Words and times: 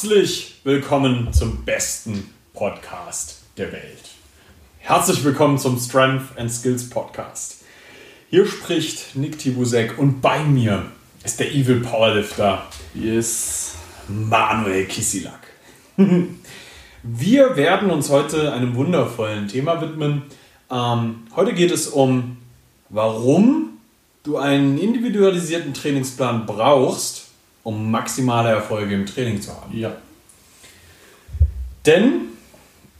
Herzlich 0.00 0.54
willkommen 0.64 1.30
zum 1.30 1.62
besten 1.66 2.30
Podcast 2.54 3.42
der 3.58 3.70
Welt. 3.70 4.00
Herzlich 4.78 5.22
willkommen 5.24 5.58
zum 5.58 5.78
Strength 5.78 6.38
and 6.38 6.50
Skills 6.50 6.88
Podcast. 6.88 7.64
Hier 8.30 8.46
spricht 8.46 9.14
Nick 9.14 9.38
Tibusek 9.38 9.98
und 9.98 10.22
bei 10.22 10.42
mir 10.42 10.86
ist 11.22 11.38
der 11.38 11.52
Evil 11.52 11.80
Powerlifter. 11.80 12.62
Yes. 12.94 13.74
Manuel 14.08 14.86
Kisilak. 14.86 15.48
Wir 17.02 17.56
werden 17.58 17.90
uns 17.90 18.08
heute 18.08 18.54
einem 18.54 18.76
wundervollen 18.76 19.48
Thema 19.48 19.82
widmen. 19.82 20.22
Ähm, 20.70 21.26
heute 21.36 21.52
geht 21.52 21.72
es 21.72 21.88
um, 21.88 22.38
warum 22.88 23.78
du 24.22 24.38
einen 24.38 24.78
individualisierten 24.78 25.74
Trainingsplan 25.74 26.46
brauchst, 26.46 27.29
um 27.62 27.90
maximale 27.90 28.50
Erfolge 28.50 28.94
im 28.94 29.06
Training 29.06 29.40
zu 29.40 29.52
haben. 29.52 29.76
Ja. 29.76 29.92
Denn 31.86 32.22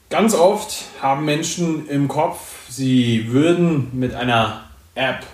ganz 0.09 0.35
oft 0.35 0.85
haben 1.01 1.25
Menschen 1.25 1.89
im 1.89 2.09
Kopf, 2.09 2.39
sie 2.69 3.27
würden 3.31 3.89
mit 3.93 4.15
einer 4.15 4.65
App 4.95 5.25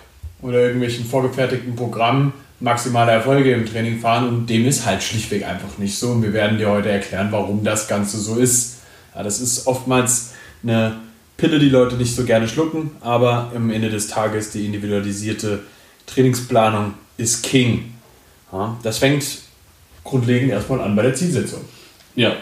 oder 0.41 0.59
irgendwelchen 0.59 1.05
vorgefertigten 1.05 1.75
Programmen 1.75 2.33
maximale 2.59 3.11
Erfolge 3.11 3.53
im 3.53 3.65
Training 3.65 3.99
fahren 3.99 4.27
und 4.27 4.47
dem 4.47 4.65
ist 4.65 4.85
halt 4.85 5.03
schlichtweg 5.03 5.45
einfach 5.45 5.77
nicht 5.77 5.97
so. 5.97 6.11
Und 6.11 6.23
wir 6.23 6.33
werden 6.33 6.57
dir 6.57 6.69
heute 6.69 6.89
erklären, 6.89 7.27
warum 7.31 7.63
das 7.63 7.87
Ganze 7.87 8.17
so 8.17 8.35
ist. 8.35 8.77
Ja, 9.15 9.23
das 9.23 9.39
ist 9.39 9.67
oftmals 9.67 10.33
eine 10.63 10.97
Pille, 11.37 11.59
die 11.59 11.69
Leute 11.69 11.95
nicht 11.95 12.15
so 12.15 12.23
gerne 12.23 12.47
schlucken, 12.47 12.91
aber 13.01 13.51
am 13.55 13.69
Ende 13.69 13.89
des 13.89 14.07
Tages 14.07 14.49
die 14.51 14.65
individualisierte 14.65 15.59
Trainingsplanung 16.07 16.95
ist 17.17 17.43
King. 17.43 17.93
Das 18.83 18.97
fängt 18.99 19.25
grundlegend 20.03 20.51
erstmal 20.51 20.81
an 20.81 20.95
bei 20.95 21.03
der 21.03 21.13
Zielsetzung. 21.13 21.61
Ja. 22.15 22.35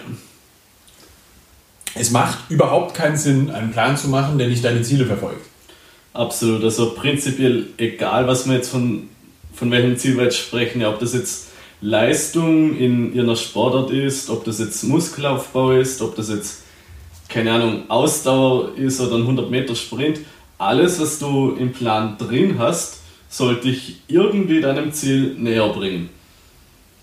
Es 1.96 2.12
macht 2.12 2.50
überhaupt 2.50 2.94
keinen 2.94 3.18
Sinn, 3.18 3.50
einen 3.50 3.72
Plan 3.72 3.98
zu 3.98 4.10
machen, 4.10 4.38
der 4.38 4.48
nicht 4.48 4.64
deine 4.64 4.82
Ziele 4.82 5.06
verfolgt. 5.06 5.46
Absolut. 6.14 6.64
Also 6.64 6.94
prinzipiell 6.94 7.68
egal, 7.78 8.28
was 8.28 8.48
wir 8.48 8.56
jetzt 8.56 8.70
von, 8.70 9.10
von 9.54 9.72
welchem 9.72 9.98
Ziel 9.98 10.16
wir 10.18 10.26
jetzt 10.26 10.38
sprechen, 10.38 10.82
ja, 10.82 10.90
ob 10.90 11.00
das 11.00 11.14
jetzt 11.14 11.48
Leistung 11.82 12.78
in 12.78 13.14
ihrer 13.14 13.36
Sportart 13.36 13.92
ist, 13.92 14.30
ob 14.30 14.46
das 14.46 14.60
jetzt 14.60 14.84
Muskelaufbau 14.84 15.72
ist, 15.72 16.02
ob 16.02 16.16
das 16.16 16.30
jetzt, 16.30 16.64
keine 17.28 17.52
Ahnung, 17.52 17.90
Ausdauer 17.90 18.76
ist 18.78 19.02
oder 19.02 19.16
ein 19.16 19.22
100 19.22 19.50
Meter 19.50 19.76
Sprint, 19.76 20.20
alles, 20.58 21.00
was 21.00 21.20
du 21.20 21.56
im 21.60 21.74
Plan 21.74 22.18
drin 22.18 22.56
hast, 22.60 23.00
sollte 23.38 23.68
dich 23.68 23.98
irgendwie 24.08 24.62
deinem 24.62 24.94
Ziel 24.94 25.36
näher 25.38 25.68
bringen. 25.70 26.10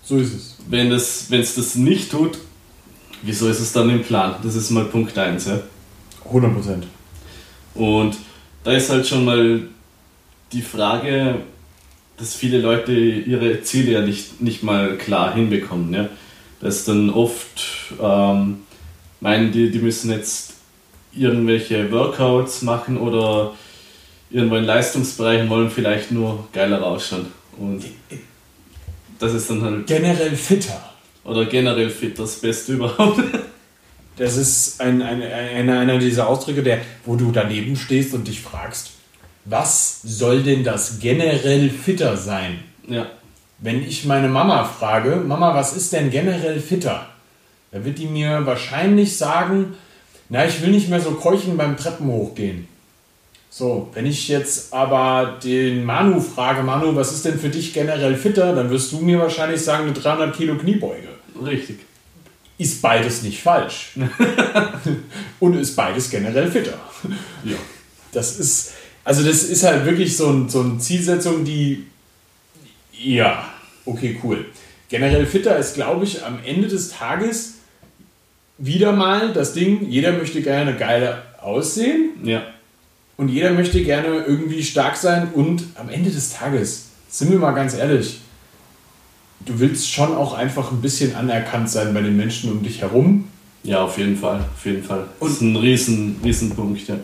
So 0.03 0.17
ist 0.17 0.33
es. 0.33 0.57
Wenn 0.67 0.91
es 0.91 1.29
wenn 1.29 1.41
es 1.41 1.55
das 1.55 1.75
nicht 1.75 2.11
tut, 2.11 2.37
wieso 3.21 3.47
ist 3.47 3.59
es 3.59 3.71
dann 3.71 3.89
im 3.89 4.03
Plan? 4.03 4.35
Das 4.43 4.55
ist 4.55 4.71
mal 4.71 4.85
Punkt 4.85 5.17
1. 5.17 5.45
Ja? 5.45 5.59
100 6.25 6.53
Prozent. 6.53 6.87
Und 7.75 8.17
da 8.63 8.71
ist 8.71 8.89
halt 8.89 9.07
schon 9.07 9.25
mal 9.25 9.61
die 10.51 10.61
Frage, 10.61 11.41
dass 12.17 12.35
viele 12.35 12.59
Leute 12.59 12.93
ihre 12.93 13.61
Ziele 13.61 13.91
ja 13.91 14.01
nicht, 14.01 14.41
nicht 14.41 14.63
mal 14.63 14.97
klar 14.97 15.33
hinbekommen. 15.35 15.93
Ja? 15.93 16.09
Dass 16.61 16.85
dann 16.85 17.09
oft 17.09 17.93
ähm, 18.01 18.59
meinen 19.19 19.51
die, 19.51 19.69
die 19.69 19.79
müssen 19.79 20.11
jetzt 20.11 20.53
irgendwelche 21.15 21.91
Workouts 21.91 22.63
machen 22.63 22.97
oder 22.97 23.53
irgendwo 24.33 24.55
in 24.55 24.65
Leistungsbereichen 24.65 25.49
wollen 25.49 25.69
vielleicht 25.69 26.11
nur 26.11 26.47
geiler 26.51 26.83
ausschauen. 26.83 27.27
Und 27.57 27.85
das 29.19 29.33
ist 29.33 29.49
dann 29.49 29.61
halt. 29.61 29.87
Generell 29.87 30.35
fitter. 30.35 30.89
Oder 31.23 31.45
generell 31.45 31.89
fit, 31.89 32.19
das 32.19 32.35
Beste 32.35 32.73
überhaupt. 32.73 33.19
Das 34.15 34.37
ist 34.37 34.79
ein, 34.79 35.01
ein, 35.01 35.23
ein, 35.23 35.69
einer 35.71 35.97
dieser 35.97 36.27
Ausdrücke, 36.27 36.61
der, 36.61 36.81
wo 37.03 37.15
du 37.15 37.31
daneben 37.31 37.75
stehst 37.75 38.13
und 38.13 38.27
dich 38.27 38.41
fragst, 38.41 38.91
was 39.43 40.01
soll 40.03 40.43
denn 40.43 40.63
das 40.63 40.99
generell 40.99 41.71
fitter 41.71 42.15
sein? 42.15 42.59
Ja. 42.87 43.07
Wenn 43.57 43.81
ich 43.81 44.05
meine 44.05 44.27
Mama 44.27 44.65
frage, 44.65 45.15
Mama, 45.15 45.55
was 45.55 45.75
ist 45.75 45.93
denn 45.93 46.11
generell 46.11 46.59
fitter? 46.59 47.07
Da 47.71 47.83
wird 47.83 47.97
die 47.97 48.05
mir 48.05 48.45
wahrscheinlich 48.45 49.17
sagen, 49.17 49.73
na, 50.29 50.45
ich 50.45 50.61
will 50.61 50.69
nicht 50.69 50.89
mehr 50.89 51.01
so 51.01 51.11
keuchen 51.11 51.57
beim 51.57 51.75
Treppen 51.75 52.05
hochgehen. 52.05 52.67
So, 53.55 53.87
wenn 53.93 54.07
ich 54.07 54.29
jetzt 54.29 54.73
aber 54.73 55.37
den 55.43 55.83
Manu 55.83 56.19
frage, 56.19 56.63
Manu, 56.63 56.95
was 56.95 57.13
ist 57.13 57.23
denn 57.23 57.37
für 57.37 57.49
dich 57.49 57.71
generell 57.71 58.15
fitter, 58.15 58.55
dann 58.55 58.71
wirst 58.71 58.91
du 58.91 58.97
mir 58.97 59.19
wahrscheinlich 59.19 59.61
sagen, 59.61 59.83
eine 59.83 59.93
300 59.93 60.35
Kilo 60.35 60.57
Kniebeuge. 60.57 61.09
Richtig. 61.39 61.77
Ist 62.57 62.81
beides 62.81 63.21
nicht 63.21 63.43
falsch. 63.43 63.91
Und 65.39 65.53
ist 65.53 65.75
beides 65.75 66.09
generell 66.09 66.49
fitter. 66.49 66.79
Ja. 67.43 67.57
Das 68.11 68.39
ist, 68.39 68.71
also 69.03 69.23
das 69.23 69.43
ist 69.43 69.61
halt 69.61 69.85
wirklich 69.85 70.17
so, 70.17 70.31
ein, 70.31 70.49
so 70.49 70.61
eine 70.61 70.79
Zielsetzung, 70.79 71.45
die, 71.45 71.85
ja, 72.91 73.53
okay, 73.85 74.19
cool. 74.23 74.47
Generell 74.89 75.27
fitter 75.27 75.57
ist, 75.57 75.75
glaube 75.75 76.05
ich, 76.05 76.25
am 76.25 76.39
Ende 76.43 76.69
des 76.69 76.89
Tages 76.89 77.59
wieder 78.57 78.93
mal 78.93 79.31
das 79.31 79.53
Ding, 79.53 79.91
jeder 79.91 80.13
möchte 80.13 80.41
gerne 80.41 80.75
geil 80.75 81.21
aussehen 81.39 82.13
Ja. 82.23 82.52
Und 83.17 83.29
jeder 83.29 83.51
möchte 83.51 83.83
gerne 83.83 84.23
irgendwie 84.27 84.63
stark 84.63 84.95
sein 84.97 85.29
und 85.33 85.63
am 85.75 85.89
Ende 85.89 86.09
des 86.09 86.33
Tages, 86.33 86.87
sind 87.09 87.31
wir 87.31 87.37
mal 87.39 87.51
ganz 87.51 87.75
ehrlich, 87.75 88.19
du 89.45 89.59
willst 89.59 89.91
schon 89.91 90.15
auch 90.15 90.33
einfach 90.33 90.71
ein 90.71 90.81
bisschen 90.81 91.15
anerkannt 91.15 91.69
sein 91.69 91.93
bei 91.93 92.01
den 92.01 92.15
Menschen 92.17 92.51
um 92.51 92.63
dich 92.63 92.81
herum. 92.81 93.27
Ja, 93.63 93.81
auf 93.83 93.97
jeden 93.97 94.17
Fall. 94.17 94.39
Auf 94.55 94.65
jeden 94.65 94.83
Fall. 94.83 95.05
Das 95.19 95.27
Und- 95.29 95.31
ist 95.35 95.41
ein 95.41 95.55
riesen, 95.55 96.15
riesen 96.23 96.49
Punkt, 96.51 96.87
ja. 96.87 96.95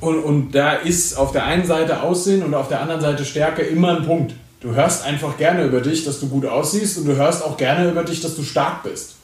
Und, 0.00 0.18
und 0.24 0.50
da 0.52 0.72
ist 0.72 1.16
auf 1.16 1.30
der 1.32 1.44
einen 1.44 1.64
Seite 1.64 2.02
Aussehen 2.02 2.42
und 2.42 2.52
auf 2.54 2.68
der 2.68 2.80
anderen 2.80 3.00
Seite 3.00 3.24
Stärke 3.24 3.62
immer 3.62 3.96
ein 3.96 4.04
Punkt. 4.04 4.34
Du 4.60 4.74
hörst 4.74 5.04
einfach 5.04 5.36
gerne 5.38 5.64
über 5.64 5.80
dich, 5.80 6.04
dass 6.04 6.18
du 6.18 6.28
gut 6.28 6.44
aussiehst 6.46 6.98
und 6.98 7.04
du 7.06 7.14
hörst 7.14 7.44
auch 7.44 7.56
gerne 7.56 7.88
über 7.88 8.02
dich, 8.02 8.20
dass 8.20 8.34
du 8.34 8.42
stark 8.42 8.82
bist. 8.82 9.14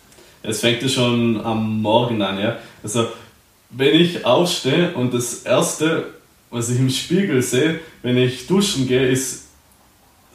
Es 0.44 0.60
fängt 0.60 0.80
ja 0.82 0.88
schon 0.88 1.40
am 1.44 1.82
Morgen 1.82 2.22
an, 2.22 2.38
ja. 2.38 2.56
Also, 2.84 3.06
wenn 3.76 3.94
ich 3.94 4.24
aufstehe 4.24 4.92
und 4.94 5.12
das 5.14 5.42
Erste, 5.42 6.06
was 6.50 6.70
ich 6.70 6.78
im 6.78 6.90
Spiegel 6.90 7.42
sehe, 7.42 7.80
wenn 8.02 8.16
ich 8.16 8.46
duschen 8.46 8.86
gehe, 8.86 9.08
ist 9.08 9.44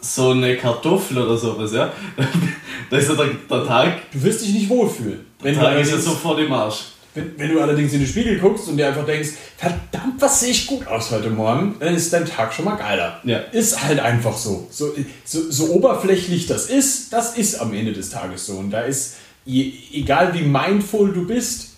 so 0.01 0.31
eine 0.31 0.55
Kartoffel 0.57 1.17
oder 1.17 1.38
sowas, 1.38 1.73
ja. 1.73 1.91
Da 2.89 2.97
ist 2.97 3.09
ja 3.09 3.16
der, 3.16 3.28
der 3.49 3.67
Tag, 3.67 4.11
Du 4.11 4.23
wirst 4.23 4.41
dich 4.41 4.53
nicht 4.53 4.69
wohlfühlen. 4.69 5.19
Wenn 5.41 5.53
der 5.53 5.63
du, 5.63 5.69
Tag 5.69 5.79
ist 5.81 5.91
ja 5.91 5.99
sofort 5.99 6.39
im 6.39 6.51
Arsch. 6.51 6.85
wenn, 7.13 7.33
wenn 7.38 7.53
du 7.53 7.59
allerdings 7.61 7.94
in 7.94 7.99
den 7.99 8.07
Spiegel 8.07 8.39
guckst 8.39 8.67
und 8.67 8.78
dir 8.78 8.88
einfach 8.88 9.05
denkst, 9.05 9.29
verdammt, 9.57 10.19
was 10.19 10.39
sehe 10.39 10.51
ich 10.51 10.66
gut 10.66 10.88
aus 10.88 11.11
heute 11.11 11.29
Morgen, 11.29 11.75
dann 11.79 11.94
ist 11.94 12.11
dein 12.11 12.25
Tag 12.25 12.51
schon 12.53 12.66
mal 12.66 12.78
geiler. 12.78 13.19
Ja. 13.25 13.39
Ist 13.51 13.83
halt 13.83 13.99
einfach 13.99 14.35
so. 14.35 14.67
So, 14.72 14.95
so. 15.23 15.51
so 15.51 15.69
oberflächlich 15.72 16.47
das 16.47 16.66
ist, 16.66 17.13
das 17.13 17.38
ist 17.38 17.59
am 17.59 17.73
Ende 17.73 17.94
des 17.94 18.09
Tages 18.09 18.47
so. 18.47 18.53
Und 18.53 18.72
da 18.72 18.81
ist, 18.81 19.17
egal 19.45 20.33
wie 20.33 20.41
mindful 20.44 21.13
du 21.13 21.28
bist, 21.28 21.69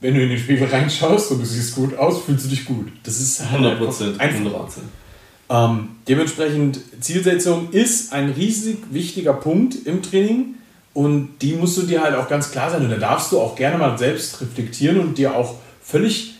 wenn 0.00 0.14
du 0.14 0.22
in 0.22 0.30
den 0.30 0.38
Spiegel 0.38 0.68
reinschaust 0.68 1.30
und 1.30 1.40
du 1.40 1.44
siehst 1.44 1.74
gut 1.74 1.96
aus, 1.96 2.22
fühlst 2.24 2.46
du 2.46 2.48
dich 2.48 2.64
gut. 2.64 2.88
Das 3.02 3.20
ist 3.20 3.40
halt 3.40 3.52
100 3.52 3.78
Prozent. 3.78 4.20
einfach, 4.20 4.40
einfach 4.40 4.82
ähm, 5.50 5.88
dementsprechend, 6.08 6.80
Zielsetzung 7.00 7.70
ist 7.72 8.12
ein 8.12 8.30
riesig 8.30 8.78
wichtiger 8.92 9.32
Punkt 9.32 9.84
im 9.84 10.00
Training 10.00 10.54
und 10.94 11.30
die 11.42 11.54
musst 11.54 11.76
du 11.76 11.82
dir 11.82 12.02
halt 12.02 12.14
auch 12.14 12.28
ganz 12.28 12.52
klar 12.52 12.70
sein 12.70 12.84
und 12.84 12.90
da 12.90 12.96
darfst 12.96 13.32
du 13.32 13.40
auch 13.40 13.56
gerne 13.56 13.76
mal 13.76 13.98
selbst 13.98 14.40
reflektieren 14.40 15.00
und 15.00 15.18
dir 15.18 15.34
auch 15.34 15.56
völlig 15.82 16.34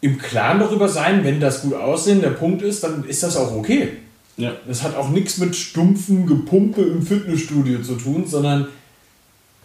im 0.00 0.18
Klaren 0.18 0.60
darüber 0.60 0.88
sein, 0.88 1.24
wenn 1.24 1.40
das 1.40 1.62
gut 1.62 1.74
aussehen 1.74 2.20
der 2.20 2.30
Punkt 2.30 2.62
ist, 2.62 2.84
dann 2.84 3.04
ist 3.04 3.22
das 3.22 3.36
auch 3.36 3.52
okay. 3.56 3.94
Ja. 4.36 4.52
Das 4.68 4.82
hat 4.82 4.94
auch 4.94 5.08
nichts 5.08 5.38
mit 5.38 5.56
stumpfen 5.56 6.26
Gepumpe 6.26 6.82
im 6.82 7.02
Fitnessstudio 7.02 7.82
zu 7.82 7.94
tun, 7.96 8.26
sondern 8.26 8.68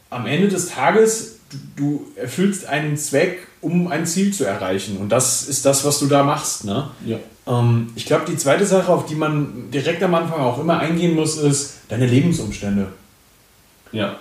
am 0.10 0.26
Ende 0.26 0.48
des 0.48 0.70
Tages, 0.70 1.40
du, 1.76 2.08
erfüllst 2.16 2.66
einen 2.66 2.98
Zweck, 2.98 3.48
um 3.62 3.88
ein 3.88 4.06
Ziel 4.06 4.34
zu 4.34 4.46
erreichen. 4.46 4.98
Und 4.98 5.10
das 5.10 5.48
ist 5.48 5.66
das, 5.66 5.86
was 5.86 6.00
du 6.00 6.08
da 6.08 6.24
machst. 6.24 6.66
Ne? 6.66 6.90
Ja. 7.06 7.18
Ähm, 7.48 7.92
ich 7.96 8.06
glaube, 8.06 8.26
die 8.28 8.38
zweite 8.38 8.66
Sache, 8.66 8.92
auf 8.92 9.06
die 9.06 9.16
man 9.16 9.70
direkt 9.72 10.02
am 10.04 10.16
Anfang 10.16 10.40
auch 10.40 10.60
immer 10.60 10.80
eingehen 10.80 11.16
muss, 11.16 11.38
ist 11.38 11.82
deine 11.90 12.08
Lebensumstände. 12.08 12.88
Ja. 13.92 14.18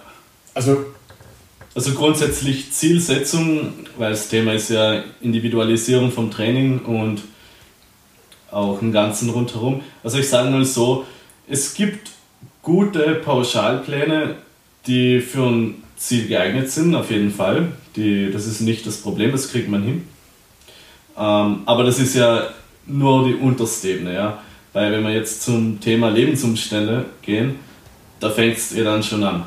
Also, 0.54 0.86
Also 1.74 1.92
grundsätzlich 1.92 2.72
Zielsetzung, 2.72 3.74
weil 3.96 4.10
das 4.10 4.28
Thema 4.28 4.54
ist 4.54 4.70
ja 4.70 5.04
Individualisierung 5.20 6.10
vom 6.10 6.30
Training 6.30 6.80
und 6.80 7.22
auch 8.50 8.82
im 8.82 8.90
Ganzen 8.90 9.30
rundherum. 9.30 9.82
Also 10.02 10.18
ich 10.18 10.28
sage 10.28 10.50
mal 10.50 10.64
so, 10.64 11.06
es 11.48 11.74
gibt 11.74 12.10
gute 12.62 13.14
Pauschalpläne, 13.14 14.36
die 14.86 15.20
für 15.20 15.46
ein 15.46 15.82
Ziel 16.00 16.26
geeignet 16.28 16.70
sind, 16.70 16.94
auf 16.94 17.10
jeden 17.10 17.30
Fall. 17.30 17.72
Die, 17.94 18.30
das 18.32 18.46
ist 18.46 18.62
nicht 18.62 18.86
das 18.86 18.96
Problem, 18.96 19.32
das 19.32 19.50
kriegt 19.52 19.68
man 19.68 19.82
hin. 19.82 20.08
Ähm, 21.16 21.60
aber 21.66 21.84
das 21.84 21.98
ist 21.98 22.14
ja 22.14 22.48
nur 22.86 23.26
die 23.26 23.34
unterste 23.34 23.90
Ebene, 23.90 24.14
ja. 24.14 24.38
Weil 24.72 24.92
wenn 24.92 25.02
wir 25.02 25.12
jetzt 25.12 25.42
zum 25.42 25.78
Thema 25.78 26.08
Lebensumstände 26.10 27.04
gehen, 27.22 27.56
da 28.18 28.30
fängt 28.30 28.56
es 28.56 28.72
eh 28.72 28.82
dann 28.82 29.02
schon 29.02 29.22
an. 29.22 29.44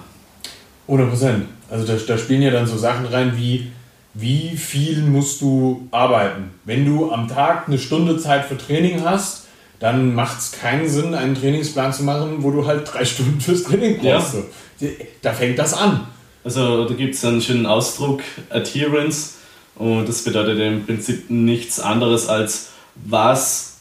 100 0.88 1.10
Prozent. 1.10 1.46
Also 1.72 1.88
da, 1.88 1.96
da 1.96 2.18
spielen 2.18 2.44
ja 2.44 2.52
dann 2.52 2.68
so 2.68 2.78
Sachen 2.78 3.08
rein 3.08 3.34
wie, 3.36 3.72
wie 4.14 4.56
viel 4.56 5.02
musst 5.02 5.42
du 5.42 5.88
arbeiten? 5.90 6.52
Wenn 6.66 6.86
du 6.86 7.12
am 7.12 7.28
Tag 7.28 7.68
eine 7.68 7.80
Stunde 7.80 8.18
Zeit 8.20 8.46
für 8.46 8.58
Training 8.58 9.04
hast, 9.04 9.48
dann 9.80 10.14
macht 10.14 10.40
es 10.40 10.52
keinen 10.52 10.88
Sinn, 10.88 11.16
einen 11.16 11.34
Trainingsplan 11.34 11.94
zu 11.94 12.04
machen, 12.04 12.44
wo 12.44 12.52
du 12.52 12.68
halt 12.68 12.94
drei 12.94 13.06
Stunden 13.06 13.42
fürs 13.42 13.64
Training 13.64 13.98
brauchst. 14.00 14.36
Ja. 14.80 14.90
Da 15.24 15.34
fängt 15.34 15.58
das 15.58 15.74
an. 15.74 16.08
Also 16.44 16.86
da 16.86 16.94
gibt 16.94 17.16
es 17.16 17.24
einen 17.24 17.42
schönen 17.42 17.66
Ausdruck, 17.66 18.22
Adherence, 18.50 19.36
und 19.76 20.08
das 20.08 20.24
bedeutet 20.24 20.60
im 20.60 20.86
Prinzip 20.86 21.30
nichts 21.30 21.80
anderes 21.80 22.28
als, 22.28 22.70
was 22.96 23.78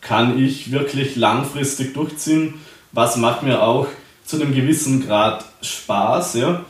kann 0.00 0.42
ich 0.42 0.72
wirklich 0.72 1.16
langfristig 1.16 1.94
durchziehen, 1.94 2.54
was 2.92 3.16
macht 3.16 3.42
mir 3.42 3.62
auch 3.62 3.86
zu 4.24 4.36
einem 4.36 4.54
gewissen 4.54 5.06
Grad 5.06 5.44
Spaß, 5.60 6.34
ja. 6.34 6.64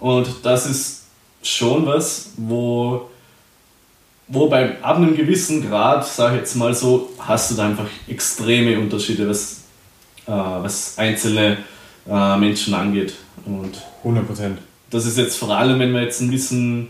Und 0.00 0.28
das 0.42 0.66
ist 0.66 1.04
schon 1.42 1.86
was, 1.86 2.32
wo, 2.36 3.08
wo 4.28 4.48
beim, 4.48 4.72
ab 4.82 4.96
einem 4.96 5.16
gewissen 5.16 5.66
Grad, 5.66 6.06
sage 6.06 6.34
ich 6.34 6.40
jetzt 6.40 6.56
mal 6.56 6.74
so, 6.74 7.10
hast 7.18 7.50
du 7.50 7.54
da 7.54 7.66
einfach 7.66 7.86
extreme 8.08 8.78
Unterschiede, 8.78 9.28
was, 9.28 9.62
äh, 10.26 10.32
was 10.32 10.98
einzelne 10.98 11.58
äh, 12.08 12.36
Menschen 12.36 12.74
angeht. 12.74 13.14
Und 13.46 13.82
100 13.98 14.26
Prozent. 14.26 14.58
Das 14.90 15.06
ist 15.06 15.18
jetzt 15.18 15.36
vor 15.36 15.50
allem, 15.50 15.78
wenn 15.78 15.92
wir 15.92 16.02
jetzt 16.02 16.20
ein 16.20 16.30
bisschen 16.30 16.88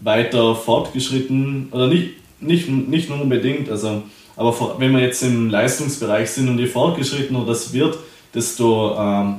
weiter 0.00 0.54
fortgeschritten, 0.54 1.68
oder 1.72 1.88
nicht, 1.88 2.14
nicht, 2.40 2.68
nicht 2.68 3.08
nur 3.08 3.20
unbedingt, 3.20 3.68
also, 3.68 4.02
aber 4.36 4.76
wenn 4.78 4.92
wir 4.92 5.00
jetzt 5.00 5.22
im 5.22 5.50
Leistungsbereich 5.50 6.30
sind 6.30 6.48
und 6.48 6.58
je 6.58 6.66
fortgeschrittener 6.66 7.44
das 7.44 7.72
wird, 7.72 7.98
desto, 8.32 8.96
ähm, 8.96 9.36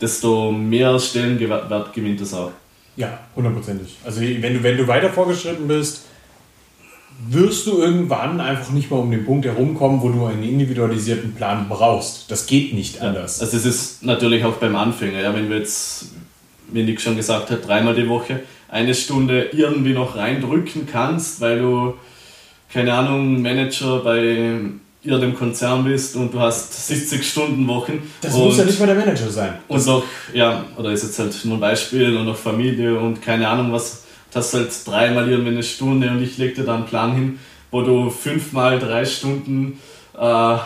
desto 0.00 0.52
mehr 0.52 0.98
Stellenwert 0.98 1.92
gewinnt 1.92 2.20
es 2.20 2.34
auch. 2.34 2.52
Ja, 2.96 3.18
hundertprozentig. 3.34 3.96
Also 4.04 4.20
wenn 4.20 4.54
du, 4.54 4.62
wenn 4.62 4.76
du 4.76 4.86
weiter 4.86 5.10
vorgeschritten 5.10 5.66
bist, 5.66 6.04
wirst 7.28 7.66
du 7.66 7.78
irgendwann 7.78 8.40
einfach 8.40 8.70
nicht 8.70 8.90
mehr 8.90 9.00
um 9.00 9.10
den 9.10 9.24
Punkt 9.24 9.44
herumkommen, 9.44 10.00
wo 10.00 10.08
du 10.08 10.24
einen 10.26 10.42
individualisierten 10.42 11.34
Plan 11.34 11.66
brauchst. 11.68 12.30
Das 12.30 12.46
geht 12.46 12.72
nicht 12.72 13.00
anders. 13.02 13.40
Also 13.40 13.56
es 13.56 13.66
ist 13.66 14.02
natürlich 14.02 14.44
auch 14.44 14.54
beim 14.54 14.74
Anfänger, 14.76 15.20
ja, 15.20 15.34
wenn 15.34 15.50
wir 15.50 15.58
jetzt, 15.58 16.06
wie 16.72 16.82
Nick 16.82 17.00
schon 17.00 17.16
gesagt 17.16 17.50
hat, 17.50 17.66
dreimal 17.66 17.94
die 17.94 18.08
Woche 18.08 18.40
eine 18.68 18.94
Stunde 18.94 19.50
irgendwie 19.52 19.92
noch 19.92 20.16
reindrücken 20.16 20.86
kannst, 20.86 21.40
weil 21.40 21.58
du, 21.58 21.94
keine 22.72 22.94
Ahnung, 22.94 23.42
Manager 23.42 23.98
bei 23.98 24.60
irgendeinem 25.02 25.36
Konzern 25.36 25.84
bist 25.84 26.16
und 26.16 26.32
du 26.32 26.40
hast 26.40 26.86
70 26.88 27.28
Stunden 27.28 27.66
Wochen. 27.66 28.02
Das 28.20 28.34
muss 28.34 28.58
ja 28.58 28.64
nicht 28.64 28.78
mal 28.78 28.86
der 28.86 28.94
Manager 28.94 29.30
sein. 29.30 29.54
Und 29.66 29.84
noch, 29.86 30.04
ja, 30.34 30.64
oder 30.76 30.92
ist 30.92 31.02
jetzt 31.02 31.18
halt 31.18 31.44
nur 31.44 31.56
ein 31.56 31.60
Beispiel 31.60 32.16
und 32.16 32.26
noch 32.26 32.36
Familie 32.36 32.98
und 32.98 33.20
keine 33.20 33.48
Ahnung 33.48 33.72
was. 33.72 34.04
Du 34.30 34.38
hast 34.38 34.54
halt 34.54 34.70
dreimal 34.86 35.28
irgendwie 35.28 35.50
eine 35.50 35.62
Stunde 35.62 36.10
und 36.10 36.22
ich 36.22 36.38
leg 36.38 36.54
dir 36.54 36.64
da 36.64 36.76
einen 36.76 36.86
Plan 36.86 37.12
hin, 37.14 37.38
wo 37.70 37.82
du 37.82 38.10
fünfmal 38.10 38.78
drei 38.78 39.04
Stunden 39.04 39.80
äh, 40.18 40.56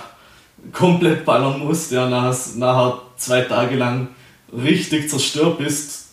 komplett 0.72 1.24
ballern 1.24 1.60
musst, 1.60 1.92
ja, 1.92 2.08
nachher, 2.08 2.36
nachher 2.56 2.98
zwei 3.16 3.42
Tage 3.42 3.76
lang 3.76 4.08
richtig 4.52 5.10
zerstört 5.10 5.58
bist, 5.58 6.08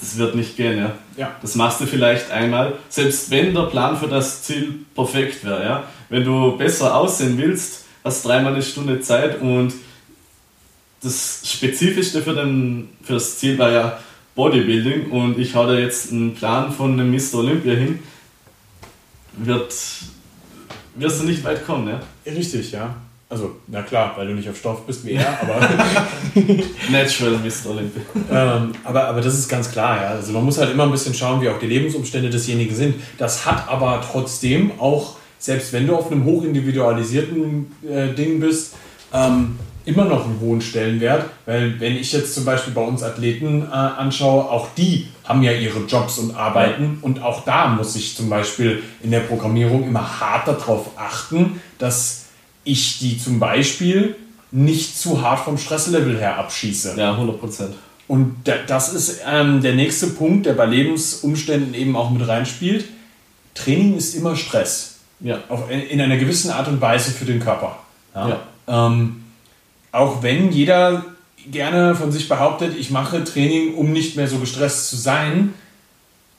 das 0.00 0.16
wird 0.16 0.34
nicht 0.34 0.56
gehen, 0.56 0.78
ja. 0.78 0.92
ja. 1.16 1.36
Das 1.42 1.54
machst 1.54 1.80
du 1.80 1.86
vielleicht 1.86 2.30
einmal, 2.30 2.74
selbst 2.88 3.30
wenn 3.30 3.54
der 3.54 3.64
Plan 3.64 3.96
für 3.96 4.08
das 4.08 4.42
Ziel 4.42 4.80
perfekt 4.94 5.44
wäre, 5.44 5.64
ja. 5.64 5.84
Wenn 6.08 6.24
du 6.24 6.56
besser 6.56 6.94
aussehen 6.96 7.36
willst, 7.38 7.84
hast 8.02 8.24
dreimal 8.24 8.54
eine 8.54 8.62
Stunde 8.62 9.00
Zeit 9.00 9.40
und 9.40 9.72
das 11.02 11.42
Spezifischste 11.44 12.22
für, 12.22 12.34
den, 12.34 12.90
für 13.02 13.14
das 13.14 13.38
Ziel 13.38 13.58
war 13.58 13.70
ja 13.70 13.98
Bodybuilding 14.34 15.10
und 15.10 15.38
ich 15.38 15.54
hau 15.54 15.66
da 15.66 15.74
jetzt 15.74 16.12
einen 16.12 16.34
Plan 16.34 16.72
von 16.72 16.92
einem 16.92 17.10
Mr. 17.10 17.34
Olympia 17.34 17.74
hin, 17.74 17.98
wird, 19.36 19.74
wirst 20.94 21.20
du 21.20 21.24
nicht 21.24 21.44
weit 21.44 21.66
kommen, 21.66 21.88
ja. 21.88 22.00
Richtig, 22.26 22.72
ja. 22.72 22.94
Also, 23.28 23.58
na 23.68 23.82
klar, 23.82 24.12
weil 24.16 24.26
du 24.26 24.34
nicht 24.34 24.48
auf 24.48 24.58
Stoff 24.58 24.84
bist 24.86 25.06
wie 25.06 25.12
er, 25.12 25.40
aber. 25.42 25.60
Natural 26.90 27.38
Mr. 27.38 27.70
Olympia. 27.70 28.02
ähm, 28.28 28.72
aber, 28.82 29.04
aber 29.06 29.20
das 29.20 29.34
ist 29.38 29.48
ganz 29.48 29.70
klar, 29.70 30.02
ja. 30.02 30.08
Also 30.08 30.32
man 30.32 30.44
muss 30.44 30.58
halt 30.58 30.72
immer 30.72 30.82
ein 30.82 30.90
bisschen 30.90 31.14
schauen, 31.14 31.40
wie 31.40 31.48
auch 31.48 31.58
die 31.58 31.66
Lebensumstände 31.66 32.28
desjenigen 32.28 32.74
sind. 32.74 32.96
Das 33.18 33.46
hat 33.46 33.68
aber 33.68 34.04
trotzdem 34.10 34.72
auch, 34.80 35.16
selbst 35.38 35.72
wenn 35.72 35.86
du 35.86 35.94
auf 35.94 36.10
einem 36.10 36.24
hochindividualisierten 36.24 37.72
äh, 37.88 38.08
Ding 38.14 38.40
bist, 38.40 38.74
ähm, 39.12 39.58
immer 39.84 40.04
noch 40.04 40.24
einen 40.24 40.40
hohen 40.40 40.60
Stellenwert, 40.60 41.26
weil 41.46 41.80
wenn 41.80 41.96
ich 41.96 42.12
jetzt 42.12 42.34
zum 42.34 42.44
Beispiel 42.44 42.72
bei 42.74 42.82
uns 42.82 43.02
Athleten 43.02 43.62
äh, 43.62 43.74
anschaue, 43.74 44.50
auch 44.50 44.68
die 44.76 45.08
haben 45.24 45.42
ja 45.42 45.52
ihre 45.52 45.80
Jobs 45.80 46.18
und 46.18 46.36
arbeiten 46.36 46.98
und 47.02 47.22
auch 47.22 47.44
da 47.44 47.68
muss 47.68 47.96
ich 47.96 48.16
zum 48.16 48.28
Beispiel 48.28 48.82
in 49.02 49.10
der 49.10 49.20
Programmierung 49.20 49.86
immer 49.86 50.20
hart 50.20 50.48
darauf 50.48 50.90
achten, 50.96 51.60
dass 51.78 52.26
ich 52.64 52.98
die 52.98 53.18
zum 53.18 53.38
Beispiel 53.38 54.16
nicht 54.50 54.98
zu 54.98 55.22
hart 55.22 55.40
vom 55.40 55.56
Stresslevel 55.56 56.18
her 56.18 56.38
abschieße. 56.38 56.94
Ja, 56.96 57.12
100 57.12 57.40
Prozent. 57.40 57.74
Und 58.08 58.36
das 58.66 58.92
ist 58.92 59.20
ähm, 59.24 59.62
der 59.62 59.74
nächste 59.74 60.08
Punkt, 60.08 60.44
der 60.46 60.54
bei 60.54 60.66
Lebensumständen 60.66 61.74
eben 61.74 61.94
auch 61.94 62.10
mit 62.10 62.26
reinspielt. 62.26 62.86
Training 63.54 63.96
ist 63.96 64.14
immer 64.14 64.34
Stress. 64.34 64.96
Ja. 65.20 65.38
Auf, 65.48 65.70
in 65.70 66.00
einer 66.00 66.16
gewissen 66.16 66.50
Art 66.50 66.66
und 66.66 66.80
Weise 66.80 67.12
für 67.12 67.24
den 67.24 67.38
Körper. 67.38 67.78
Ja. 68.14 68.28
ja. 68.28 68.40
Ähm, 68.86 69.19
auch 69.92 70.22
wenn 70.22 70.52
jeder 70.52 71.04
gerne 71.50 71.94
von 71.94 72.12
sich 72.12 72.28
behauptet, 72.28 72.76
ich 72.78 72.90
mache 72.90 73.24
Training, 73.24 73.74
um 73.74 73.92
nicht 73.92 74.16
mehr 74.16 74.28
so 74.28 74.38
gestresst 74.38 74.90
zu 74.90 74.96
sein, 74.96 75.54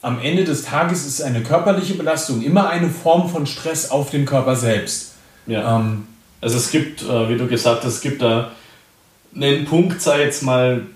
am 0.02 0.20
Ende 0.20 0.44
des 0.44 0.64
Tages 0.64 1.06
ist 1.06 1.22
eine 1.22 1.42
körperliche 1.42 1.94
Belastung 1.94 2.42
immer 2.42 2.70
eine 2.70 2.90
Form 2.90 3.30
von 3.30 3.46
Stress 3.46 3.92
auf 3.92 4.10
den 4.10 4.26
Körper 4.26 4.56
selbst. 4.56 5.14
Ja. 5.46 5.78
Ähm, 5.78 6.08
also 6.40 6.58
es 6.58 6.72
gibt, 6.72 7.04
äh, 7.04 7.30
wie 7.30 7.38
du 7.38 7.48
gesagt 7.48 7.84
hast, 7.84 7.96
es 7.96 8.02
gibt 8.02 8.22
da 8.22 8.52
einen 9.36 9.66
Punkt, 9.66 10.02
sei 10.02 10.24
jetzt 10.24 10.42
mal, 10.44 10.88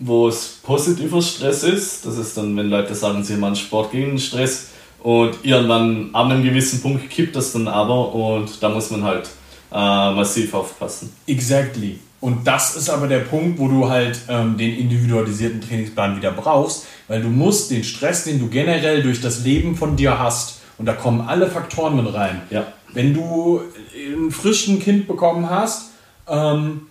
wo 0.00 0.28
es 0.28 0.60
positiver 0.62 1.20
Stress 1.20 1.62
ist. 1.62 2.06
Das 2.06 2.16
ist 2.16 2.36
dann, 2.36 2.56
wenn 2.56 2.70
Leute 2.70 2.94
sagen, 2.94 3.22
sie 3.22 3.36
machen 3.36 3.56
Sport 3.56 3.92
gegen 3.92 4.18
Stress 4.18 4.68
und 5.02 5.36
irgendwann 5.42 6.10
an 6.14 6.32
einem 6.32 6.42
gewissen 6.42 6.80
Punkt 6.80 7.10
kippt 7.10 7.36
das 7.36 7.52
dann 7.52 7.68
aber 7.68 8.14
und 8.14 8.62
da 8.62 8.70
muss 8.70 8.90
man 8.90 9.04
halt 9.04 9.28
äh, 9.70 9.76
massiv 9.76 10.54
aufpassen. 10.54 11.12
Exactly. 11.26 11.98
Und 12.24 12.46
das 12.46 12.74
ist 12.74 12.88
aber 12.88 13.06
der 13.06 13.18
Punkt, 13.18 13.58
wo 13.58 13.68
du 13.68 13.90
halt 13.90 14.18
ähm, 14.30 14.56
den 14.56 14.78
individualisierten 14.78 15.60
Trainingsplan 15.60 16.16
wieder 16.16 16.32
brauchst, 16.32 16.86
weil 17.06 17.20
du 17.20 17.28
musst 17.28 17.70
den 17.70 17.84
Stress, 17.84 18.24
den 18.24 18.38
du 18.38 18.48
generell 18.48 19.02
durch 19.02 19.20
das 19.20 19.44
Leben 19.44 19.76
von 19.76 19.94
dir 19.94 20.18
hast, 20.18 20.60
und 20.78 20.86
da 20.86 20.94
kommen 20.94 21.20
alle 21.20 21.50
Faktoren 21.50 22.02
mit 22.02 22.14
rein. 22.14 22.40
Ja. 22.48 22.66
Wenn 22.94 23.12
du 23.12 23.60
ein 23.94 24.30
frischen 24.30 24.80
Kind 24.80 25.06
bekommen 25.06 25.50
hast, 25.50 25.90
ähm, 26.26 26.86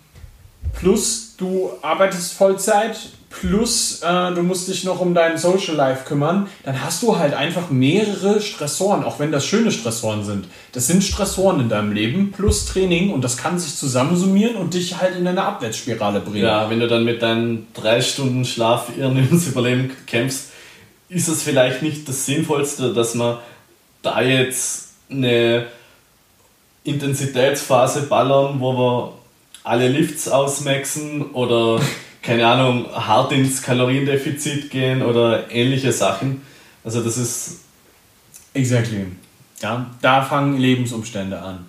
plus 0.73 1.33
du 1.35 1.71
arbeitest 1.81 2.33
Vollzeit, 2.33 2.95
plus 3.39 4.01
äh, 4.01 4.33
du 4.33 4.43
musst 4.43 4.67
dich 4.67 4.83
noch 4.83 4.99
um 4.99 5.13
dein 5.13 5.37
Social 5.37 5.75
Life 5.75 6.05
kümmern, 6.05 6.47
dann 6.63 6.83
hast 6.83 7.03
du 7.03 7.17
halt 7.17 7.33
einfach 7.33 7.69
mehrere 7.69 8.41
Stressoren, 8.41 9.03
auch 9.03 9.19
wenn 9.19 9.31
das 9.31 9.45
schöne 9.45 9.71
Stressoren 9.71 10.23
sind. 10.23 10.47
Das 10.71 10.87
sind 10.87 11.03
Stressoren 11.03 11.59
in 11.59 11.69
deinem 11.69 11.91
Leben 11.91 12.31
plus 12.31 12.65
Training 12.65 13.11
und 13.11 13.23
das 13.23 13.37
kann 13.37 13.59
sich 13.59 13.75
zusammensummieren 13.75 14.55
und 14.55 14.73
dich 14.73 14.99
halt 14.99 15.15
in 15.17 15.27
eine 15.27 15.43
Abwärtsspirale 15.43 16.19
bringen. 16.19 16.45
Ja, 16.45 16.69
wenn 16.69 16.79
du 16.79 16.87
dann 16.87 17.03
mit 17.03 17.21
deinen 17.21 17.67
drei 17.73 18.01
Stunden 18.01 18.45
Schlaf 18.45 18.87
ins 18.97 19.47
Überleben 19.47 19.91
kämpfst, 20.05 20.51
ist 21.09 21.27
es 21.27 21.43
vielleicht 21.43 21.81
nicht 21.81 22.07
das 22.07 22.25
Sinnvollste, 22.25 22.93
dass 22.93 23.15
man 23.15 23.37
da 24.01 24.21
jetzt 24.21 24.89
eine 25.09 25.67
Intensitätsphase 26.83 28.03
ballern, 28.03 28.59
wo 28.59 28.73
wir 28.73 29.13
alle 29.63 29.87
Lifts 29.87 30.27
ausmaxen 30.27 31.31
oder 31.31 31.79
keine 32.23 32.47
Ahnung, 32.47 32.87
hart 32.91 33.31
ins 33.31 33.61
Kaloriendefizit 33.61 34.71
gehen 34.71 35.03
oder 35.03 35.51
ähnliche 35.51 35.91
Sachen. 35.91 36.41
Also 36.83 37.03
das 37.03 37.17
ist. 37.17 37.59
Exactly. 38.55 39.05
Ja, 39.61 39.91
da 40.01 40.21
fangen 40.23 40.57
Lebensumstände 40.57 41.39
an. 41.39 41.65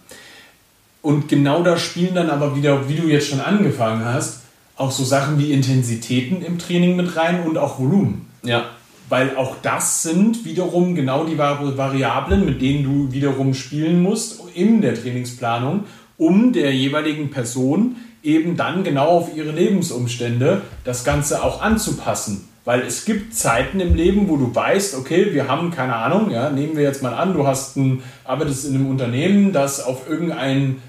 Und 1.03 1.29
genau 1.29 1.63
da 1.63 1.77
spielen 1.77 2.15
dann 2.15 2.31
aber 2.31 2.57
wieder, 2.57 2.89
wie 2.89 2.97
du 2.97 3.09
jetzt 3.09 3.29
schon 3.29 3.41
angefangen 3.41 4.05
hast, 4.05 4.43
auch 4.77 4.91
so 4.91 5.05
Sachen 5.05 5.39
wie 5.39 5.53
Intensitäten 5.53 6.43
im 6.43 6.59
Training 6.59 6.97
mit 6.97 7.17
rein 7.17 7.43
und 7.43 7.59
auch 7.59 7.79
Volumen. 7.79 8.31
Ja 8.43 8.71
weil 9.09 9.37
auch 9.37 9.57
das 9.63 10.03
sind 10.03 10.45
wiederum 10.45 10.95
genau 10.95 11.25
die 11.25 11.39
Variablen, 11.39 12.45
mit 12.45 12.63
denen 12.63 12.85
du 12.85 13.13
wiederum 13.13 13.55
spielen 13.55 14.03
musst 14.03 14.41
in 14.55 14.81
der 14.81 14.95
Trainingsplanung, 14.95 15.85
um 16.17 16.53
der 16.53 16.75
jeweiligen 16.75 17.31
Person 17.31 17.97
eben 18.25 18.57
dann 18.57 18.83
genau 18.83 19.09
auf 19.09 19.37
ihre 19.37 19.53
Lebensumstände 19.53 20.63
das 20.83 21.05
Ganze 21.05 21.43
auch 21.43 21.63
anzupassen. 21.63 22.49
Weil 22.65 22.81
es 22.81 23.05
gibt 23.05 23.35
Zeiten 23.35 23.79
im 23.79 23.95
Leben, 23.95 24.29
wo 24.29 24.39
du 24.39 24.55
weißt, 24.55 24.97
okay, 24.97 25.35
wir 25.35 25.49
haben 25.49 25.71
keine 25.71 25.97
Ahnung, 25.97 26.31
ja, 26.31 26.49
nehmen 26.49 26.77
wir 26.77 26.83
jetzt 26.83 27.03
mal 27.03 27.13
an, 27.13 27.35
du 27.35 27.47
hast 27.47 27.77
ein, 27.77 28.03
arbeitest 28.25 28.65
in 28.65 28.75
einem 28.75 28.89
Unternehmen, 28.89 29.53
das 29.53 29.85
auf 29.85 30.09
irgendein 30.09 30.81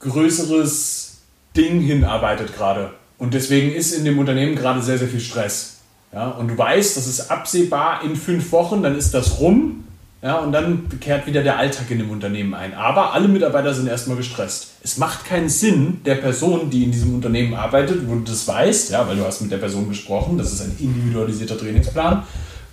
größeres 0.00 1.18
Ding 1.56 1.80
hinarbeitet 1.80 2.54
gerade. 2.54 2.90
Und 3.16 3.32
deswegen 3.32 3.72
ist 3.72 3.92
in 3.92 4.04
dem 4.04 4.18
Unternehmen 4.18 4.54
gerade 4.54 4.82
sehr, 4.82 4.98
sehr 4.98 5.08
viel 5.08 5.20
Stress 5.20 5.78
Ja, 6.12 6.28
und 6.28 6.48
du 6.48 6.58
weißt, 6.58 6.98
das 6.98 7.06
ist 7.06 7.30
absehbar 7.30 8.04
in 8.04 8.14
fünf 8.14 8.52
Wochen, 8.52 8.82
dann 8.82 8.96
ist 8.96 9.14
das 9.14 9.40
rum. 9.40 9.84
Ja, 10.22 10.38
und 10.38 10.52
dann 10.52 10.88
kehrt 10.98 11.26
wieder 11.26 11.42
der 11.42 11.58
Alltag 11.58 11.90
in 11.90 11.98
dem 11.98 12.10
Unternehmen 12.10 12.54
ein. 12.54 12.74
Aber 12.74 13.12
alle 13.12 13.28
Mitarbeiter 13.28 13.74
sind 13.74 13.86
erstmal 13.86 14.16
gestresst. 14.16 14.76
Es 14.82 14.96
macht 14.98 15.26
keinen 15.26 15.48
Sinn, 15.48 16.00
der 16.04 16.16
Person, 16.16 16.70
die 16.70 16.84
in 16.84 16.90
diesem 16.90 17.14
Unternehmen 17.14 17.54
arbeitet, 17.54 18.08
wo 18.08 18.14
du 18.14 18.22
das 18.22 18.48
weißt, 18.48 18.90
ja, 18.92 19.06
weil 19.06 19.16
du 19.16 19.24
hast 19.24 19.42
mit 19.42 19.52
der 19.52 19.58
Person 19.58 19.88
gesprochen, 19.88 20.38
das 20.38 20.52
ist 20.52 20.62
ein 20.62 20.74
individualisierter 20.80 21.58
Trainingsplan, 21.58 22.22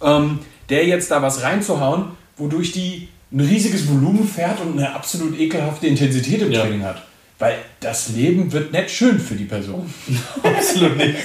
ähm, 0.01 0.39
der 0.69 0.87
jetzt 0.87 1.11
da 1.11 1.21
was 1.21 1.43
reinzuhauen, 1.43 2.05
wodurch 2.37 2.71
die 2.71 3.09
ein 3.31 3.41
riesiges 3.41 3.89
Volumen 3.89 4.27
fährt 4.27 4.61
und 4.61 4.77
eine 4.77 4.93
absolut 4.95 5.37
ekelhafte 5.37 5.87
Intensität 5.87 6.41
im 6.41 6.51
ja. 6.51 6.61
Training 6.61 6.83
hat. 6.83 7.03
Weil 7.39 7.57
das 7.79 8.09
Leben 8.09 8.51
wird 8.51 8.71
nicht 8.71 8.91
schön 8.91 9.19
für 9.19 9.35
die 9.35 9.45
Person. 9.45 9.91
Absolut 10.43 10.95
nicht. 10.95 11.17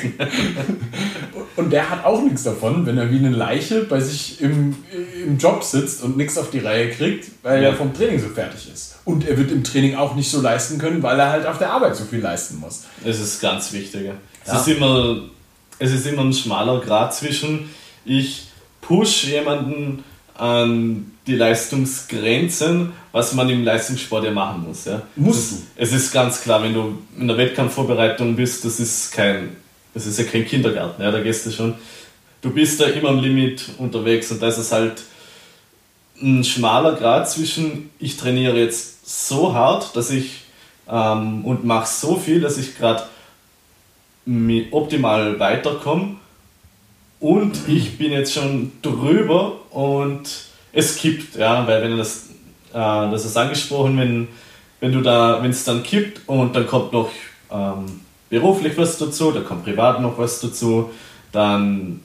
und 1.57 1.71
der 1.71 1.91
hat 1.91 2.05
auch 2.05 2.23
nichts 2.23 2.45
davon, 2.45 2.87
wenn 2.87 2.99
er 2.99 3.11
wie 3.11 3.19
eine 3.19 3.31
Leiche 3.31 3.85
bei 3.85 4.01
sich 4.01 4.41
im, 4.41 4.75
im 5.25 5.39
Job 5.39 5.63
sitzt 5.63 6.03
und 6.03 6.17
nichts 6.17 6.39
auf 6.39 6.51
die 6.51 6.61
Reihe 6.61 6.91
kriegt, 6.91 7.31
weil 7.43 7.63
ja. 7.63 7.69
er 7.69 7.77
vom 7.77 7.93
Training 7.93 8.19
so 8.19 8.29
fertig 8.29 8.71
ist. 8.73 8.99
Und 9.05 9.29
er 9.29 9.37
wird 9.37 9.53
im 9.53 9.63
Training 9.63 9.97
auch 9.97 10.15
nicht 10.15 10.31
so 10.31 10.41
leisten 10.41 10.79
können, 10.79 11.03
weil 11.03 11.19
er 11.21 11.31
halt 11.31 11.47
auf 11.47 11.59
der 11.59 11.71
Arbeit 11.71 11.95
so 11.95 12.05
viel 12.05 12.21
leisten 12.21 12.59
muss. 12.59 12.85
Das 13.05 13.21
ist 13.21 13.41
ganz 13.41 13.73
wichtig. 13.73 14.07
Ja. 14.07 14.15
Es, 14.45 14.67
ist 14.67 14.69
immer, 14.69 15.29
es 15.79 15.93
ist 15.93 16.07
immer 16.07 16.23
ein 16.23 16.33
schmaler 16.33 16.81
Grad 16.81 17.15
zwischen, 17.15 17.69
ich 18.05 18.49
push 18.81 19.25
jemanden 19.25 20.05
an 20.35 21.13
die 21.29 21.37
Leistungsgrenzen, 21.37 22.93
was 23.13 23.35
man 23.35 23.49
im 23.51 23.63
Leistungssport 23.63 24.25
ja 24.25 24.31
machen 24.31 24.65
muss. 24.67 24.87
Ja. 24.87 25.03
Musst 25.15 25.53
du. 25.53 25.57
Es 25.77 25.93
ist 25.93 26.11
ganz 26.13 26.41
klar, 26.41 26.63
wenn 26.63 26.75
du 26.75 26.99
in 27.19 27.29
der 27.29 27.37
Wettkampfvorbereitung 27.37 28.35
bist, 28.35 28.65
das 28.65 28.81
ist 28.81 29.13
kein, 29.13 29.57
das 29.95 30.07
ist 30.07 30.19
ja 30.19 30.25
kein 30.25 30.47
Kindergarten, 30.47 31.03
ja, 31.03 31.11
da 31.11 31.21
gehst 31.21 31.47
du 31.47 31.51
schon. 31.51 31.75
Du 32.41 32.51
bist 32.51 32.81
da 32.81 32.87
immer 32.87 33.11
am 33.11 33.19
Limit 33.19 33.65
unterwegs 33.79 34.31
und 34.33 34.41
da 34.41 34.49
ist 34.49 34.59
es 34.59 34.73
halt 34.73 35.03
ein 36.21 36.43
schmaler 36.45 36.95
Grad 36.95 37.31
zwischen, 37.31 37.91
ich 37.99 38.17
trainiere 38.17 38.59
jetzt 38.59 39.27
so 39.29 39.55
hart, 39.55 39.95
dass 39.97 40.11
ich 40.11 40.45
ähm, 40.89 41.45
und 41.45 41.65
mache 41.65 41.89
so 41.89 42.17
viel, 42.17 42.41
dass 42.41 42.59
ich 42.59 42.77
gerade 42.77 43.05
optimal 44.71 45.39
weiterkomme 45.39 46.17
und 47.21 47.69
ich 47.69 47.99
bin 47.99 48.13
jetzt 48.13 48.33
schon 48.33 48.73
drüber 48.83 49.57
und 49.71 50.48
es 50.73 50.97
kippt, 50.97 51.37
ja, 51.37 51.67
weil 51.67 51.83
wenn 51.83 51.97
das, 51.97 52.27
äh, 52.73 52.75
das 52.75 53.25
ist 53.25 53.37
angesprochen, 53.37 53.99
wenn, 53.99 54.29
wenn 54.81 54.93
du 54.93 55.01
da, 55.01 55.43
wenn 55.43 55.51
es 55.51 55.65
dann 55.65 55.83
kippt 55.83 56.29
und 56.29 56.55
dann 56.55 56.67
kommt 56.67 56.93
noch 56.93 57.11
ähm, 57.51 58.01
beruflich 58.31 58.77
was 58.77 58.99
dazu, 58.99 59.33
da 59.33 59.41
kommt 59.41 59.65
privat 59.65 60.01
noch 60.01 60.19
was 60.19 60.41
dazu, 60.41 60.91
dann 61.33 62.01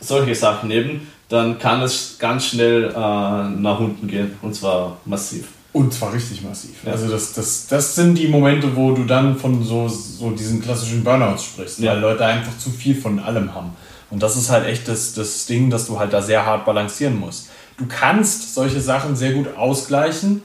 solche 0.00 0.34
Sachen 0.34 0.70
eben, 0.70 1.06
dann 1.28 1.58
kann 1.58 1.82
es 1.82 2.16
ganz 2.18 2.46
schnell 2.46 2.90
äh, 2.90 2.94
nach 2.94 3.78
unten 3.80 4.06
gehen 4.06 4.36
und 4.42 4.54
zwar 4.54 4.98
massiv. 5.04 5.48
Und 5.72 5.94
zwar 5.94 6.12
richtig 6.12 6.42
massiv. 6.42 6.84
Ja. 6.84 6.92
Also 6.92 7.08
das, 7.08 7.32
das, 7.32 7.66
das 7.66 7.94
sind 7.94 8.16
die 8.18 8.28
Momente, 8.28 8.76
wo 8.76 8.92
du 8.92 9.04
dann 9.04 9.38
von 9.38 9.62
so, 9.64 9.88
so 9.88 10.30
diesen 10.30 10.60
klassischen 10.60 11.02
Burnouts 11.02 11.44
sprichst, 11.44 11.78
ja. 11.78 11.92
weil 11.92 12.00
Leute 12.00 12.26
einfach 12.26 12.56
zu 12.58 12.68
viel 12.68 12.94
von 12.94 13.18
allem 13.18 13.54
haben. 13.54 13.70
Und 14.12 14.22
das 14.22 14.36
ist 14.36 14.50
halt 14.50 14.66
echt 14.66 14.88
das, 14.88 15.14
das 15.14 15.46
Ding, 15.46 15.70
dass 15.70 15.86
du 15.86 15.98
halt 15.98 16.12
da 16.12 16.20
sehr 16.20 16.44
hart 16.44 16.66
balancieren 16.66 17.18
musst. 17.18 17.48
Du 17.78 17.86
kannst 17.86 18.54
solche 18.54 18.80
Sachen 18.80 19.16
sehr 19.16 19.32
gut 19.32 19.56
ausgleichen, 19.56 20.42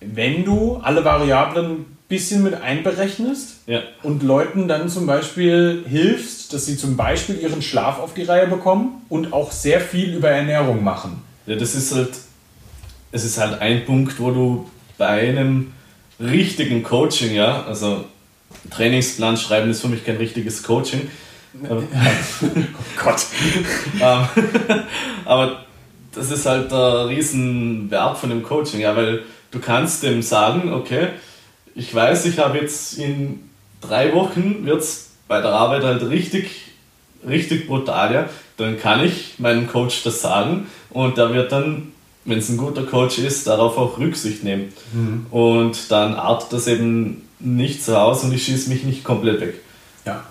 wenn 0.00 0.46
du 0.46 0.76
alle 0.76 1.04
Variablen 1.04 1.70
ein 1.72 1.96
bisschen 2.08 2.42
mit 2.42 2.54
einberechnest 2.54 3.56
ja. 3.66 3.82
und 4.02 4.22
Leuten 4.22 4.66
dann 4.66 4.88
zum 4.88 5.06
Beispiel 5.06 5.84
hilfst, 5.86 6.54
dass 6.54 6.64
sie 6.64 6.78
zum 6.78 6.96
Beispiel 6.96 7.38
ihren 7.38 7.60
Schlaf 7.60 7.98
auf 7.98 8.14
die 8.14 8.22
Reihe 8.22 8.46
bekommen 8.46 9.02
und 9.10 9.34
auch 9.34 9.52
sehr 9.52 9.82
viel 9.82 10.14
über 10.14 10.30
Ernährung 10.30 10.82
machen. 10.82 11.22
Ja, 11.44 11.56
das 11.56 11.74
ist 11.74 11.94
halt, 11.94 12.12
es 13.12 13.26
ist 13.26 13.36
halt 13.36 13.60
ein 13.60 13.84
Punkt, 13.84 14.18
wo 14.20 14.30
du 14.30 14.70
bei 14.96 15.06
einem 15.06 15.74
richtigen 16.18 16.82
Coaching, 16.82 17.34
ja, 17.34 17.64
also 17.64 18.06
Trainingsplan 18.70 19.36
schreiben 19.36 19.70
ist 19.70 19.82
für 19.82 19.88
mich 19.88 20.06
kein 20.06 20.16
richtiges 20.16 20.62
Coaching, 20.62 21.10
oh 21.70 23.02
Gott. 23.02 23.26
Ähm, 24.00 24.28
aber 25.24 25.64
das 26.12 26.30
ist 26.30 26.46
halt 26.46 26.70
der 26.70 27.08
Riesenwert 27.08 28.18
von 28.18 28.30
dem 28.30 28.42
Coaching, 28.42 28.80
ja, 28.80 28.96
weil 28.96 29.22
du 29.50 29.58
kannst 29.58 30.02
dem 30.02 30.22
sagen, 30.22 30.72
okay, 30.72 31.08
ich 31.74 31.94
weiß, 31.94 32.26
ich 32.26 32.38
habe 32.38 32.58
jetzt 32.58 32.98
in 32.98 33.48
drei 33.80 34.12
Wochen 34.14 34.66
wird 34.66 34.80
es 34.80 35.10
bei 35.28 35.40
der 35.40 35.52
Arbeit 35.52 35.84
halt 35.84 36.02
richtig, 36.08 36.72
richtig 37.26 37.66
brutal, 37.66 38.12
ja. 38.12 38.28
Dann 38.56 38.78
kann 38.78 39.04
ich 39.04 39.38
meinem 39.38 39.68
Coach 39.68 40.02
das 40.02 40.20
sagen 40.20 40.66
und 40.90 41.16
der 41.16 41.32
wird 41.32 41.52
dann, 41.52 41.92
wenn 42.24 42.38
es 42.38 42.48
ein 42.48 42.56
guter 42.56 42.82
Coach 42.82 43.18
ist, 43.18 43.46
darauf 43.46 43.78
auch 43.78 43.98
Rücksicht 43.98 44.42
nehmen. 44.42 44.72
Mhm. 44.92 45.26
Und 45.30 45.90
dann 45.92 46.14
artet 46.14 46.52
das 46.52 46.66
eben 46.66 47.28
nicht 47.38 47.84
so 47.84 47.96
aus 47.96 48.24
und 48.24 48.32
ich 48.32 48.44
schieße 48.44 48.68
mich 48.68 48.82
nicht 48.82 49.04
komplett 49.04 49.40
weg. 49.40 49.54
Ja. 50.04 50.24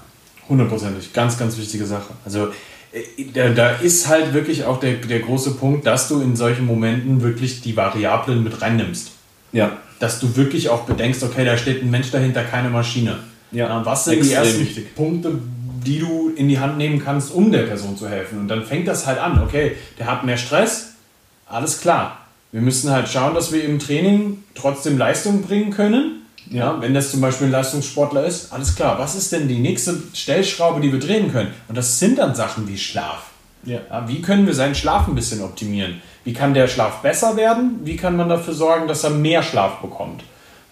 Hundertprozentig. 0.49 1.13
Ganz, 1.13 1.37
ganz 1.37 1.57
wichtige 1.57 1.85
Sache. 1.85 2.13
Also 2.25 2.49
äh, 2.91 3.25
da, 3.33 3.49
da 3.49 3.69
ist 3.71 4.07
halt 4.07 4.33
wirklich 4.33 4.65
auch 4.65 4.79
der, 4.79 4.93
der 4.93 5.19
große 5.19 5.55
Punkt, 5.55 5.85
dass 5.85 6.07
du 6.07 6.21
in 6.21 6.35
solchen 6.35 6.65
Momenten 6.65 7.21
wirklich 7.21 7.61
die 7.61 7.75
Variablen 7.75 8.43
mit 8.43 8.61
reinnimmst. 8.61 9.11
Ja. 9.51 9.77
Dass 9.99 10.19
du 10.19 10.35
wirklich 10.35 10.69
auch 10.69 10.83
bedenkst, 10.83 11.23
okay, 11.23 11.43
da 11.43 11.57
steht 11.57 11.81
ein 11.81 11.89
Mensch 11.89 12.11
dahinter, 12.11 12.43
keine 12.43 12.69
Maschine. 12.69 13.19
Ja. 13.51 13.85
Was 13.85 14.05
sind 14.05 14.19
Extrem 14.19 14.29
die 14.29 14.47
ersten 14.47 14.61
wichtig. 14.61 14.95
Punkte, 14.95 15.39
die 15.85 15.99
du 15.99 16.31
in 16.35 16.47
die 16.47 16.59
Hand 16.59 16.77
nehmen 16.77 17.03
kannst, 17.03 17.33
um 17.33 17.51
der 17.51 17.63
Person 17.63 17.97
zu 17.97 18.07
helfen? 18.07 18.39
Und 18.39 18.47
dann 18.47 18.63
fängt 18.63 18.87
das 18.87 19.05
halt 19.05 19.19
an, 19.19 19.41
okay, 19.41 19.73
der 19.97 20.07
hat 20.07 20.25
mehr 20.25 20.37
Stress, 20.37 20.93
alles 21.45 21.79
klar. 21.79 22.19
Wir 22.51 22.61
müssen 22.61 22.91
halt 22.91 23.09
schauen, 23.09 23.33
dass 23.35 23.51
wir 23.51 23.63
im 23.63 23.79
Training 23.79 24.43
trotzdem 24.53 24.97
Leistung 24.97 25.41
bringen 25.41 25.71
können 25.71 26.16
ja, 26.49 26.79
wenn 26.81 26.93
das 26.93 27.11
zum 27.11 27.21
Beispiel 27.21 27.47
ein 27.47 27.51
Leistungssportler 27.51 28.25
ist, 28.25 28.53
alles 28.53 28.75
klar. 28.75 28.97
Was 28.99 29.15
ist 29.15 29.31
denn 29.31 29.47
die 29.47 29.59
nächste 29.59 30.01
Stellschraube, 30.13 30.81
die 30.81 30.91
wir 30.91 30.99
drehen 30.99 31.31
können? 31.31 31.51
Und 31.67 31.77
das 31.77 31.99
sind 31.99 32.17
dann 32.17 32.35
Sachen 32.35 32.67
wie 32.67 32.77
Schlaf. 32.77 33.31
Ja. 33.63 33.79
ja. 33.89 34.07
wie 34.07 34.21
können 34.21 34.45
wir 34.45 34.53
seinen 34.53 34.75
Schlaf 34.75 35.07
ein 35.07 35.15
bisschen 35.15 35.41
optimieren? 35.41 36.01
Wie 36.23 36.33
kann 36.33 36.53
der 36.53 36.67
Schlaf 36.67 37.01
besser 37.01 37.35
werden? 37.35 37.79
Wie 37.83 37.97
kann 37.97 38.15
man 38.15 38.29
dafür 38.29 38.53
sorgen, 38.53 38.87
dass 38.87 39.03
er 39.03 39.09
mehr 39.09 39.43
Schlaf 39.43 39.81
bekommt? 39.81 40.23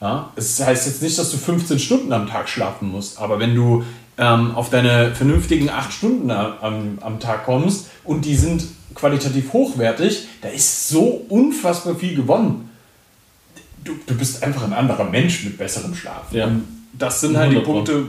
Ja, 0.01 0.32
es 0.36 0.63
heißt 0.63 0.88
jetzt 0.88 1.01
nicht, 1.01 1.17
dass 1.17 1.32
du 1.32 1.38
15 1.38 1.79
Stunden 1.79 2.13
am 2.13 2.27
Tag 2.27 2.50
schlafen 2.50 2.91
musst, 2.91 3.20
aber 3.20 3.39
wenn 3.39 3.55
du 3.55 3.84
ähm, 4.17 4.55
auf 4.55 4.70
deine 4.70 5.15
vernünftigen 5.15 5.70
8 5.70 5.91
Stunden 5.91 6.32
am, 6.32 7.00
am 7.01 7.20
Tag 7.20 7.46
kommst 7.46 7.88
und 8.03 8.25
die 8.25 8.36
sind 8.36 8.65
qualitativ 8.94 9.53
hochwertig, 9.53 10.27
da 10.41 10.50
ist 10.50 10.89
so 10.89 11.25
unfassbar 11.29 11.96
viel 11.96 12.15
gewonnen 12.15 12.70
du, 13.85 13.93
du 14.05 14.15
bist 14.15 14.43
einfach 14.43 14.63
ein 14.63 14.73
anderer 14.73 15.05
Mensch 15.05 15.45
mit 15.45 15.57
besserem 15.57 15.95
Schlaf. 15.95 16.31
Ja. 16.31 16.47
Und 16.47 16.67
das 16.93 17.21
sind 17.21 17.37
halt 17.37 17.53
die 17.53 17.59
Punkte, 17.59 18.07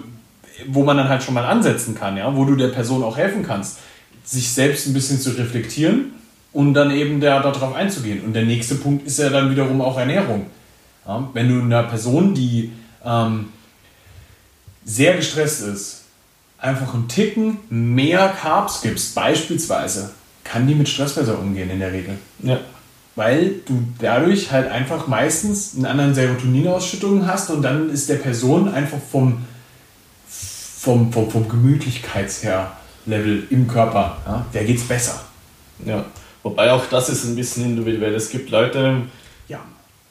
wo 0.67 0.83
man 0.83 0.97
dann 0.97 1.09
halt 1.09 1.23
schon 1.23 1.35
mal 1.35 1.45
ansetzen 1.45 1.95
kann, 1.95 2.17
ja, 2.17 2.35
wo 2.35 2.45
du 2.45 2.57
der 2.57 2.69
Person 2.69 3.05
auch 3.05 3.17
helfen 3.17 3.45
kannst, 3.45 3.79
sich 4.25 4.51
selbst 4.51 4.87
ein 4.87 4.95
bisschen 4.95 5.21
zu 5.21 5.31
reflektieren 5.31 6.13
und 6.53 6.75
dann 6.75 6.91
eben 6.91 7.21
der, 7.21 7.41
darauf 7.41 7.75
einzugehen. 7.75 8.25
Und 8.25 8.33
der 8.33 8.45
nächste 8.45 8.75
Punkt 8.77 9.07
ist 9.07 9.19
ja 9.19 9.29
dann 9.29 9.51
wiederum 9.51 9.81
auch 9.81 9.99
Ernährung. 9.99 10.47
Ja, 11.07 11.29
wenn 11.35 11.49
du 11.49 11.63
einer 11.63 11.85
Person, 11.85 12.35
die 12.35 12.73
ähm, 13.05 13.51
sehr 14.85 15.15
gestresst 15.17 15.63
ist, 15.63 16.05
einfach 16.59 16.95
einen 16.95 17.07
Ticken 17.07 17.59
mehr 17.69 18.35
Carbs 18.41 18.81
gibst, 18.81 19.15
beispielsweise, 19.15 20.11
kann 20.43 20.67
die 20.67 20.75
mit 20.75 20.89
Stress 20.89 21.15
besser 21.15 21.39
umgehen 21.39 21.71
in 21.71 21.81
der 21.81 21.93
Regel. 21.93 22.17
Ja 22.43 22.59
weil 23.17 23.55
du 23.67 23.83
dadurch 23.99 24.53
halt 24.53 24.71
einfach 24.71 25.09
meistens 25.09 25.75
einen 25.75 25.87
anderen 25.87 26.15
Serotoninausschüttung 26.15 27.27
hast 27.27 27.51
und 27.51 27.63
dann 27.63 27.91
ist 27.91 28.09
der 28.11 28.17
Person 28.17 28.69
einfach 28.69 28.99
vom, 29.11 29.39
vom, 30.29 31.13
vom, 31.13 31.31
vom 31.31 31.49
Gemütlichkeitsher 31.49 32.73
Level 33.07 33.45
im 33.51 33.67
Körper, 33.67 34.19
ja, 34.27 34.47
der 34.53 34.65
geht's 34.65 34.85
besser. 34.85 35.25
Ja, 35.85 36.05
wobei 36.43 36.71
auch 36.73 36.85
das 36.91 37.09
ist 37.09 37.25
ein 37.25 37.37
bisschen 37.37 37.65
individuell. 37.65 38.15
Es 38.15 38.31
gibt 38.31 38.51
Leute, 38.51 39.03
ja. 39.49 39.61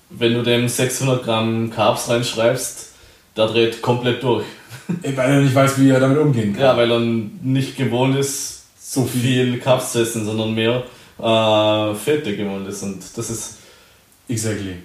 wenn 0.09 0.33
du 0.33 0.43
dem 0.43 0.67
600 0.67 1.23
Gramm 1.23 1.71
Carbs 1.71 2.09
reinschreibst, 2.09 2.91
der 3.37 3.47
dreht 3.47 3.81
komplett 3.81 4.23
durch. 4.23 4.45
Weil 4.87 5.31
er 5.31 5.41
nicht 5.41 5.53
weiß, 5.53 5.79
wie 5.79 5.89
er 5.89 5.99
damit 5.99 6.17
umgehen 6.17 6.53
kann. 6.53 6.61
Ja, 6.61 6.77
weil 6.77 6.91
er 6.91 6.99
nicht 6.99 7.75
gewohnt 7.75 8.15
ist, 8.17 8.63
so 8.79 9.03
viel, 9.03 9.21
viel 9.21 9.59
Carbs 9.59 9.91
zu 9.91 10.01
essen, 10.01 10.25
sondern 10.25 10.53
mehr 10.53 10.83
äh, 11.19 11.95
Fette 11.95 12.35
gewohnt 12.35 12.67
ist. 12.67 12.83
Und 12.83 13.03
das 13.15 13.29
ist. 13.29 13.57
Exactly. 14.27 14.75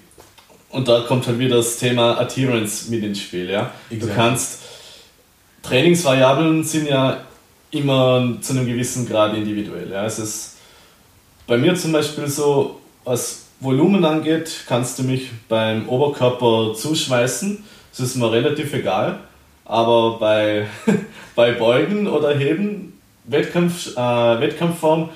Und 0.69 0.87
da 0.87 1.01
kommt 1.01 1.27
halt 1.27 1.39
wieder 1.39 1.57
das 1.57 1.77
Thema 1.77 2.17
Adherence 2.19 2.87
mit 2.89 3.03
ins 3.03 3.19
Spiel. 3.19 3.49
Ja? 3.49 3.71
Exactly. 3.89 3.99
Du 3.99 4.15
kannst. 4.15 4.59
Trainingsvariablen 5.63 6.63
sind 6.63 6.87
ja 6.87 7.23
immer 7.69 8.37
zu 8.41 8.53
einem 8.53 8.65
gewissen 8.65 9.07
Grad 9.07 9.35
individuell. 9.35 9.91
Ja? 9.91 10.05
Es 10.05 10.19
ist 10.19 10.57
bei 11.47 11.57
mir 11.57 11.75
zum 11.75 11.91
Beispiel 11.91 12.27
so, 12.27 12.79
was 13.03 13.45
Volumen 13.59 14.03
angeht, 14.05 14.63
kannst 14.67 14.97
du 14.97 15.03
mich 15.03 15.29
beim 15.47 15.87
Oberkörper 15.87 16.73
zuschmeißen. 16.75 17.63
Das 17.91 17.99
ist 17.99 18.15
mir 18.15 18.31
relativ 18.31 18.73
egal. 18.73 19.19
Aber 19.65 20.17
bei, 20.17 20.65
bei 21.35 21.51
Beugen 21.51 22.07
oder 22.07 22.35
Heben 22.35 22.93
Wettkampf, 23.25 23.95
äh, 23.95 24.39
Wettkampfform, 24.39 25.09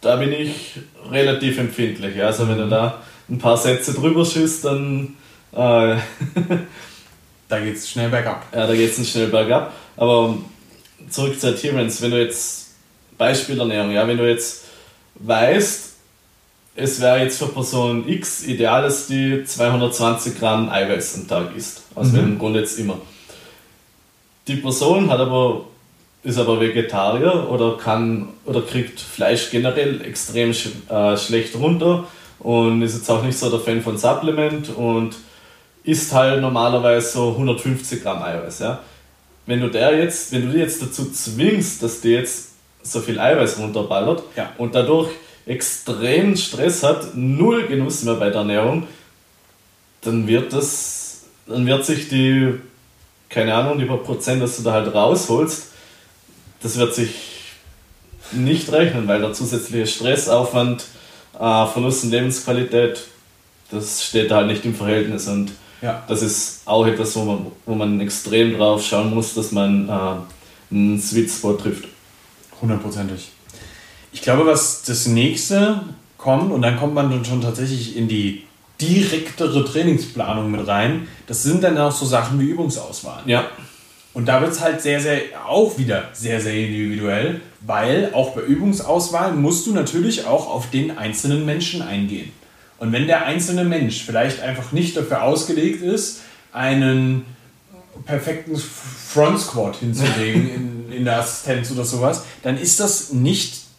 da 0.00 0.16
bin 0.16 0.32
ich 0.32 0.80
relativ 1.10 1.58
empfindlich. 1.58 2.16
Ja. 2.16 2.26
Also 2.26 2.48
wenn 2.48 2.58
er 2.58 2.68
da 2.68 3.02
ein 3.28 3.38
paar 3.38 3.56
Sätze 3.56 3.94
drüber 3.94 4.24
schießt, 4.24 4.64
dann 4.64 5.16
äh, 5.52 5.96
da 7.48 7.60
geht 7.60 7.76
es 7.76 7.90
schnell 7.90 8.08
bergab. 8.08 8.46
Ja, 8.54 8.66
da 8.66 8.74
geht 8.74 8.96
es 8.96 9.10
schnell 9.10 9.28
bergab. 9.28 9.72
Aber 9.96 10.38
zurück 11.08 11.38
zur 11.38 11.50
Adherence, 11.50 12.00
wenn 12.02 12.12
du 12.12 12.20
jetzt 12.20 12.70
Beispielernährung, 13.18 13.90
ja, 13.92 14.06
wenn 14.06 14.16
du 14.16 14.28
jetzt 14.28 14.64
weißt, 15.16 15.90
es 16.76 17.00
wäre 17.00 17.22
jetzt 17.22 17.38
für 17.38 17.48
Person 17.48 18.08
X 18.08 18.46
ideal, 18.46 18.82
dass 18.82 19.06
die 19.06 19.44
220 19.44 20.38
Gramm 20.38 20.68
Eiweiß 20.70 21.16
am 21.16 21.28
Tag 21.28 21.56
isst. 21.56 21.82
Also 21.94 22.12
mhm. 22.12 22.16
welchem 22.16 22.38
Grund 22.38 22.56
jetzt 22.56 22.78
immer. 22.78 22.98
Die 24.46 24.56
Person 24.56 25.10
hat 25.10 25.20
aber, 25.20 25.66
ist 26.22 26.38
aber 26.38 26.60
Vegetarier 26.60 27.48
oder 27.50 27.76
kann 27.78 28.28
oder 28.44 28.62
kriegt 28.62 29.00
Fleisch 29.00 29.50
generell 29.50 30.02
extrem 30.02 30.52
sch 30.52 30.68
äh, 30.88 31.16
schlecht 31.16 31.56
runter 31.56 32.04
und 32.38 32.82
ist 32.82 32.96
jetzt 32.96 33.10
auch 33.10 33.22
nicht 33.22 33.38
so 33.38 33.50
der 33.50 33.60
Fan 33.60 33.82
von 33.82 33.96
Supplement 33.96 34.68
und 34.76 35.16
isst 35.84 36.12
halt 36.12 36.40
normalerweise 36.40 37.12
so 37.12 37.30
150 37.30 38.02
Gramm 38.02 38.22
Eiweiß. 38.22 38.58
Ja? 38.60 38.80
Wenn 39.46 39.60
du 39.60 39.68
der 39.68 39.96
jetzt, 39.96 40.32
wenn 40.32 40.46
du 40.46 40.52
die 40.52 40.58
jetzt 40.58 40.82
dazu 40.82 41.10
zwingst, 41.10 41.82
dass 41.82 42.00
die 42.00 42.10
jetzt 42.10 42.50
so 42.82 43.00
viel 43.00 43.18
Eiweiß 43.18 43.58
runterballert 43.58 44.22
ja. 44.36 44.52
und 44.58 44.74
dadurch 44.74 45.10
extremen 45.46 46.36
Stress 46.36 46.82
hat, 46.82 47.14
null 47.14 47.66
Genuss 47.66 48.02
mehr 48.04 48.14
bei 48.14 48.28
der 48.30 48.40
Ernährung, 48.40 48.86
dann 50.02 50.26
wird 50.26 50.52
das, 50.52 51.22
dann 51.46 51.66
wird 51.66 51.84
sich 51.84 52.08
die, 52.08 52.54
keine 53.28 53.54
Ahnung, 53.54 53.78
die 53.78 53.84
paar 53.84 53.98
Prozent, 53.98 54.42
dass 54.42 54.56
du 54.56 54.62
da 54.62 54.72
halt 54.72 54.94
rausholst, 54.94 55.69
das 56.62 56.76
wird 56.76 56.94
sich 56.94 57.10
nicht 58.32 58.70
rechnen, 58.72 59.08
weil 59.08 59.20
der 59.20 59.32
zusätzliche 59.32 59.86
Stressaufwand, 59.86 60.84
äh, 61.34 61.66
Verlust 61.66 62.04
an 62.04 62.10
Lebensqualität, 62.10 63.00
das 63.70 64.04
steht 64.04 64.30
da 64.30 64.36
halt 64.36 64.48
nicht 64.48 64.64
im 64.64 64.74
Verhältnis 64.74 65.28
und 65.28 65.52
ja. 65.82 66.02
das 66.08 66.22
ist 66.22 66.62
auch 66.66 66.86
etwas, 66.86 67.16
wo 67.16 67.24
man, 67.24 67.46
wo 67.66 67.74
man 67.74 68.00
extrem 68.00 68.56
drauf 68.56 68.84
schauen 68.84 69.14
muss, 69.14 69.34
dass 69.34 69.52
man 69.52 69.88
äh, 69.88 70.74
einen 70.74 71.00
Sweet 71.00 71.30
Spot 71.30 71.54
trifft. 71.54 71.88
Hundertprozentig. 72.60 73.30
Ich 74.12 74.22
glaube, 74.22 74.46
was 74.46 74.82
das 74.82 75.06
nächste 75.06 75.80
kommt, 76.18 76.52
und 76.52 76.62
dann 76.62 76.78
kommt 76.78 76.94
man 76.94 77.10
dann 77.10 77.24
schon 77.24 77.40
tatsächlich 77.40 77.96
in 77.96 78.08
die 78.08 78.44
direktere 78.80 79.64
Trainingsplanung 79.64 80.50
mit 80.50 80.66
rein, 80.66 81.08
das 81.26 81.42
sind 81.42 81.62
dann 81.62 81.78
auch 81.78 81.92
so 81.92 82.04
Sachen 82.04 82.38
wie 82.40 82.46
Übungsauswahl. 82.46 83.22
Ja. 83.26 83.46
Und 84.12 84.26
da 84.26 84.40
wird 84.40 84.52
es 84.52 84.60
halt 84.60 84.82
sehr, 84.82 85.00
sehr, 85.00 85.20
auch 85.46 85.78
wieder 85.78 86.08
sehr, 86.12 86.40
sehr 86.40 86.54
individuell, 86.54 87.40
weil 87.60 88.10
auch 88.12 88.34
bei 88.34 88.42
Übungsauswahl 88.42 89.32
musst 89.34 89.66
du 89.66 89.72
natürlich 89.72 90.26
auch 90.26 90.48
auf 90.48 90.70
den 90.70 90.98
einzelnen 90.98 91.46
Menschen 91.46 91.82
eingehen. 91.82 92.32
Und 92.78 92.92
wenn 92.92 93.06
der 93.06 93.26
einzelne 93.26 93.64
Mensch 93.64 94.02
vielleicht 94.02 94.40
einfach 94.40 94.72
nicht 94.72 94.96
dafür 94.96 95.22
ausgelegt 95.22 95.82
ist, 95.82 96.22
einen 96.52 97.24
perfekten 98.04 98.56
Front 98.56 99.40
Squat 99.40 99.76
hinzulegen 99.76 100.50
in, 100.88 100.92
in 100.92 101.04
der 101.04 101.18
Assistenz 101.18 101.70
oder 101.70 101.84
sowas, 101.84 102.24
dann 102.42 102.58
ist 102.58 102.80
das 102.80 103.12
nicht 103.12 103.70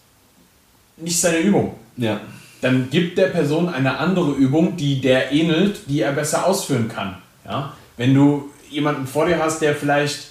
nicht 1.01 1.19
seine 1.19 1.39
Übung. 1.39 1.75
Ja. 1.97 2.21
Dann 2.61 2.89
gibt 2.89 3.17
der 3.17 3.27
Person 3.27 3.69
eine 3.69 3.97
andere 3.97 4.31
Übung, 4.33 4.77
die 4.77 5.01
der 5.01 5.31
ähnelt, 5.31 5.81
die 5.87 6.01
er 6.01 6.11
besser 6.11 6.45
ausführen 6.45 6.87
kann. 6.87 7.17
Ja? 7.45 7.73
Wenn 7.97 8.13
du 8.13 8.49
jemanden 8.71 9.07
vor 9.07 9.25
dir 9.25 9.39
hast, 9.39 9.61
der 9.61 9.75
vielleicht 9.75 10.29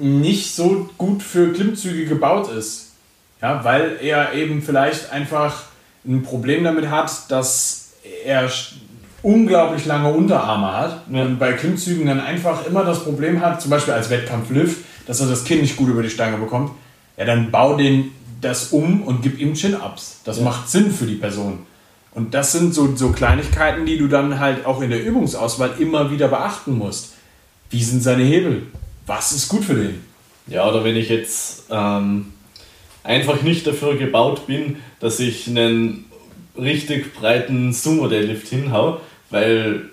nicht 0.00 0.54
so 0.54 0.88
gut 0.96 1.22
für 1.22 1.52
Klimmzüge 1.52 2.06
gebaut 2.06 2.50
ist, 2.50 2.92
ja, 3.42 3.64
weil 3.64 3.98
er 4.00 4.32
eben 4.34 4.62
vielleicht 4.62 5.12
einfach 5.12 5.64
ein 6.06 6.22
Problem 6.22 6.64
damit 6.64 6.90
hat, 6.90 7.30
dass 7.30 7.90
er 8.24 8.50
unglaublich 9.22 9.86
lange 9.86 10.12
Unterarme 10.12 10.72
hat 10.72 11.02
und 11.10 11.38
bei 11.38 11.52
Klimmzügen 11.52 12.06
dann 12.06 12.20
einfach 12.20 12.66
immer 12.66 12.84
das 12.84 13.02
Problem 13.04 13.40
hat, 13.40 13.60
zum 13.60 13.70
Beispiel 13.70 13.94
als 13.94 14.08
Wettkampflift, 14.10 14.78
dass 15.06 15.20
er 15.20 15.26
das 15.26 15.44
Kinn 15.44 15.60
nicht 15.60 15.76
gut 15.76 15.88
über 15.88 16.02
die 16.02 16.10
Stange 16.10 16.38
bekommt, 16.38 16.72
ja, 17.16 17.24
dann 17.24 17.50
bau 17.50 17.76
den 17.76 18.12
das 18.40 18.68
um 18.72 19.02
und 19.02 19.22
gib 19.22 19.38
ihm 19.40 19.54
Chin-Ups. 19.54 20.20
Das 20.24 20.38
ja. 20.38 20.44
macht 20.44 20.68
Sinn 20.68 20.92
für 20.92 21.06
die 21.06 21.14
Person. 21.14 21.66
Und 22.12 22.34
das 22.34 22.52
sind 22.52 22.74
so, 22.74 22.94
so 22.96 23.12
Kleinigkeiten, 23.12 23.84
die 23.84 23.98
du 23.98 24.08
dann 24.08 24.40
halt 24.40 24.64
auch 24.64 24.80
in 24.80 24.90
der 24.90 25.04
Übungsauswahl 25.04 25.74
immer 25.78 26.10
wieder 26.10 26.28
beachten 26.28 26.78
musst. 26.78 27.12
Wie 27.70 27.82
sind 27.82 28.02
seine 28.02 28.24
Hebel? 28.24 28.62
Was 29.06 29.32
ist 29.32 29.48
gut 29.48 29.64
für 29.64 29.74
den? 29.74 30.04
Ja, 30.46 30.68
oder 30.68 30.84
wenn 30.84 30.96
ich 30.96 31.08
jetzt 31.08 31.64
ähm, 31.70 32.32
einfach 33.02 33.42
nicht 33.42 33.66
dafür 33.66 33.96
gebaut 33.96 34.46
bin, 34.46 34.76
dass 35.00 35.18
ich 35.20 35.46
einen 35.48 36.04
richtig 36.56 37.14
breiten 37.14 37.72
Sumo-Deadlift 37.72 38.48
hinhau, 38.48 39.00
weil 39.30 39.90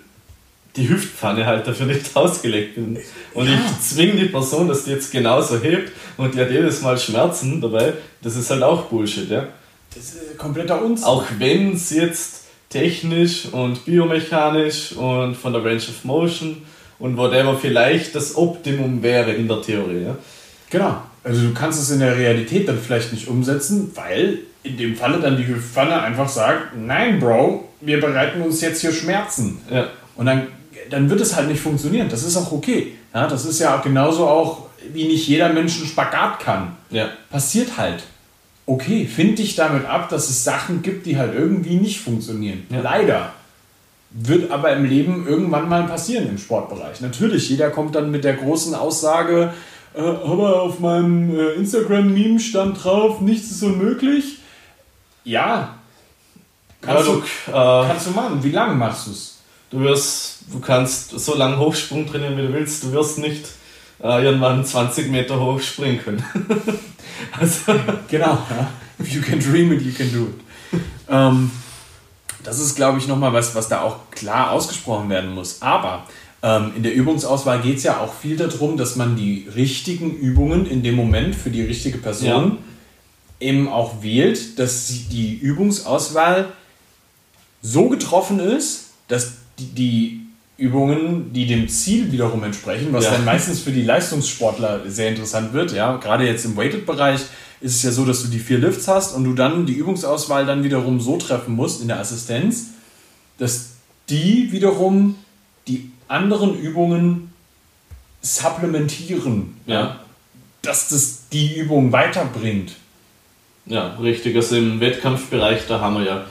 die 0.76 0.88
Hüftpfanne 0.88 1.46
halt 1.46 1.66
dafür 1.66 1.86
nicht 1.86 2.10
ausgelegt 2.16 2.76
bin. 2.76 2.98
Und 3.34 3.46
ja. 3.46 3.54
ich 3.54 3.80
zwinge 3.80 4.14
die 4.14 4.26
Person, 4.26 4.68
dass 4.68 4.84
die 4.84 4.90
jetzt 4.90 5.12
genauso 5.12 5.60
hebt 5.60 5.92
und 6.16 6.34
die 6.34 6.40
hat 6.40 6.50
jedes 6.50 6.82
Mal 6.82 6.98
Schmerzen 6.98 7.60
dabei. 7.60 7.94
Das 8.22 8.36
ist 8.36 8.50
halt 8.50 8.62
auch 8.62 8.84
Bullshit, 8.86 9.28
ja. 9.28 9.48
Das 9.94 10.14
ist 10.14 10.38
kompletter 10.38 10.82
Unsinn. 10.82 11.06
Auch 11.06 11.24
wenn 11.38 11.74
es 11.74 11.90
jetzt 11.90 12.44
technisch 12.68 13.46
und 13.52 13.84
biomechanisch 13.84 14.92
und 14.92 15.36
von 15.36 15.52
der 15.52 15.64
Range 15.64 15.76
of 15.76 16.04
Motion 16.04 16.62
und 16.98 17.16
whatever 17.16 17.56
vielleicht 17.56 18.14
das 18.14 18.36
Optimum 18.36 19.02
wäre 19.02 19.32
in 19.32 19.48
der 19.48 19.62
Theorie, 19.62 20.04
ja. 20.04 20.16
Genau. 20.70 21.02
Also 21.22 21.42
du 21.42 21.54
kannst 21.54 21.80
es 21.80 21.90
in 21.90 22.00
der 22.00 22.16
Realität 22.16 22.68
dann 22.68 22.78
vielleicht 22.78 23.12
nicht 23.12 23.28
umsetzen, 23.28 23.92
weil 23.94 24.40
in 24.62 24.76
dem 24.76 24.96
Falle 24.96 25.20
dann 25.20 25.36
die 25.36 25.46
Hüftpfanne 25.46 26.02
einfach 26.02 26.28
sagt, 26.28 26.76
nein, 26.76 27.18
Bro, 27.18 27.68
wir 27.80 28.00
bereiten 28.00 28.42
uns 28.42 28.60
jetzt 28.60 28.80
hier 28.80 28.92
Schmerzen. 28.92 29.58
Ja. 29.70 29.88
Und 30.16 30.26
dann 30.26 30.48
dann 30.90 31.10
wird 31.10 31.20
es 31.20 31.34
halt 31.34 31.48
nicht 31.48 31.60
funktionieren. 31.60 32.08
Das 32.08 32.22
ist 32.22 32.36
auch 32.36 32.52
okay. 32.52 32.94
Ja, 33.12 33.26
das 33.26 33.44
ist 33.44 33.58
ja 33.60 33.76
genauso 33.78 34.26
auch, 34.26 34.66
wie 34.92 35.06
nicht 35.06 35.26
jeder 35.26 35.52
Mensch 35.52 35.78
einen 35.78 35.86
Spagat 35.86 36.40
kann. 36.40 36.76
Ja. 36.90 37.08
Passiert 37.30 37.76
halt. 37.76 38.04
Okay, 38.66 39.06
find 39.06 39.38
dich 39.38 39.56
damit 39.56 39.84
ab, 39.84 40.08
dass 40.08 40.30
es 40.30 40.42
Sachen 40.42 40.82
gibt, 40.82 41.06
die 41.06 41.18
halt 41.18 41.34
irgendwie 41.34 41.76
nicht 41.76 42.00
funktionieren. 42.00 42.66
Ja. 42.70 42.80
Leider. 42.80 43.32
Wird 44.16 44.52
aber 44.52 44.72
im 44.72 44.84
Leben 44.84 45.26
irgendwann 45.26 45.68
mal 45.68 45.88
passieren 45.88 46.28
im 46.28 46.38
Sportbereich. 46.38 47.00
Natürlich, 47.00 47.50
jeder 47.50 47.70
kommt 47.70 47.96
dann 47.96 48.12
mit 48.12 48.22
der 48.22 48.34
großen 48.34 48.72
Aussage, 48.76 49.52
äh, 49.92 50.00
aber 50.00 50.62
auf 50.62 50.78
meinem 50.78 51.36
äh, 51.36 51.54
Instagram-Meme 51.54 52.38
stand 52.38 52.82
drauf, 52.82 53.20
nichts 53.20 53.50
ist 53.50 53.64
unmöglich. 53.64 54.38
Ja. 55.24 55.78
Kannst, 56.80 57.08
du, 57.08 57.18
äh, 57.18 57.52
kannst 57.52 58.06
du 58.06 58.10
machen. 58.12 58.38
Wie 58.44 58.52
lange 58.52 58.74
machst 58.74 59.08
du 59.08 59.10
es? 59.10 59.38
Du 59.70 59.80
wirst, 59.80 60.42
du 60.52 60.60
kannst 60.60 61.18
so 61.18 61.34
lange 61.34 61.58
Hochsprung 61.58 62.06
trainieren, 62.06 62.36
wie 62.36 62.42
du 62.42 62.52
willst, 62.52 62.84
du 62.84 62.92
wirst 62.92 63.18
nicht 63.18 63.46
äh, 64.00 64.24
irgendwann 64.24 64.64
20 64.64 65.10
Meter 65.10 65.40
hoch 65.40 65.60
springen 65.60 65.98
können. 65.98 66.24
also, 67.40 67.74
genau, 68.08 68.38
ja. 68.48 68.70
if 69.00 69.12
you 69.12 69.20
can 69.20 69.40
dream 69.40 69.72
it, 69.72 69.82
you 69.82 69.92
can 69.92 70.12
do 70.12 70.26
it. 70.26 70.80
Ähm, 71.08 71.50
das 72.44 72.60
ist, 72.60 72.74
glaube 72.76 72.98
ich, 72.98 73.08
nochmal 73.08 73.32
was, 73.32 73.54
was 73.54 73.68
da 73.68 73.80
auch 73.80 74.10
klar 74.10 74.52
ausgesprochen 74.52 75.08
werden 75.08 75.34
muss. 75.34 75.62
Aber 75.62 76.06
ähm, 76.42 76.72
in 76.76 76.82
der 76.82 76.94
Übungsauswahl 76.94 77.60
geht 77.60 77.78
es 77.78 77.82
ja 77.84 78.00
auch 78.00 78.14
viel 78.14 78.36
darum, 78.36 78.76
dass 78.76 78.96
man 78.96 79.16
die 79.16 79.48
richtigen 79.54 80.14
Übungen 80.16 80.66
in 80.66 80.82
dem 80.82 80.94
Moment 80.94 81.34
für 81.34 81.50
die 81.50 81.62
richtige 81.62 81.98
Person 81.98 82.58
ja. 83.40 83.48
eben 83.48 83.68
auch 83.68 84.02
wählt, 84.02 84.58
dass 84.58 84.86
die 85.10 85.38
Übungsauswahl 85.38 86.52
so 87.62 87.88
getroffen 87.88 88.40
ist, 88.40 88.90
dass 89.08 89.32
die, 89.58 89.74
die 89.74 90.20
Übungen, 90.56 91.32
die 91.32 91.46
dem 91.46 91.68
Ziel 91.68 92.12
wiederum 92.12 92.44
entsprechen, 92.44 92.92
was 92.92 93.06
ja. 93.06 93.12
dann 93.12 93.24
meistens 93.24 93.60
für 93.60 93.72
die 93.72 93.82
Leistungssportler 93.82 94.82
sehr 94.86 95.08
interessant 95.08 95.52
wird. 95.52 95.72
Ja, 95.72 95.96
gerade 95.96 96.26
jetzt 96.26 96.44
im 96.44 96.56
Weighted-Bereich 96.56 97.20
ist 97.64 97.76
es 97.76 97.82
ja 97.82 97.92
so, 97.92 98.04
dass 98.04 98.22
du 98.22 98.28
die 98.28 98.40
vier 98.40 98.58
Lifts 98.58 98.86
hast 98.88 99.14
und 99.14 99.24
du 99.24 99.32
dann 99.32 99.64
die 99.64 99.72
Übungsauswahl 99.72 100.44
dann 100.44 100.62
wiederum 100.64 101.00
so 101.00 101.16
treffen 101.16 101.56
musst 101.56 101.80
in 101.80 101.88
der 101.88 101.98
Assistenz, 101.98 102.66
dass 103.38 103.70
die 104.10 104.52
wiederum 104.52 105.14
die 105.66 105.90
anderen 106.06 106.58
Übungen 106.58 107.32
supplementieren. 108.20 109.56
Ja. 109.66 110.00
dass 110.60 110.88
das 110.90 111.28
die 111.30 111.56
Übung 111.56 111.90
weiterbringt. 111.92 112.72
Ja, 113.66 113.94
richtig. 113.96 114.36
Also 114.36 114.56
im 114.56 114.80
Wettkampfbereich, 114.80 115.66
da 115.66 115.80
haben 115.80 115.96
wir 115.96 116.04
ja 116.04 116.26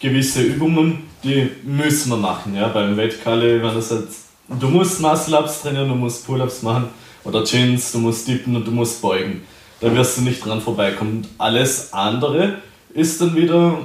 gewisse 0.00 0.42
Übungen, 0.42 1.04
die 1.24 1.50
müssen 1.62 2.10
wir 2.10 2.16
machen. 2.18 2.54
Ja? 2.54 2.68
Beim 2.68 2.98
Wettkalle, 2.98 3.62
wenn 3.62 3.74
das 3.74 3.90
halt, 3.90 4.08
du 4.48 4.68
musst 4.68 5.00
Muscle-Ups 5.00 5.62
trainieren, 5.62 5.88
du 5.88 5.94
musst 5.94 6.26
Pull-Ups 6.26 6.62
machen 6.62 6.88
oder 7.24 7.44
Chins, 7.44 7.92
du 7.92 7.98
musst 7.98 8.28
dippen 8.28 8.56
und 8.56 8.66
du 8.66 8.70
musst 8.70 9.00
beugen. 9.00 9.42
Da 9.80 9.94
wirst 9.94 10.18
du 10.18 10.22
nicht 10.22 10.44
dran 10.44 10.60
vorbeikommen. 10.60 11.18
Und 11.18 11.28
alles 11.38 11.92
andere 11.92 12.58
ist 12.94 13.20
dann 13.20 13.34
wieder, 13.36 13.78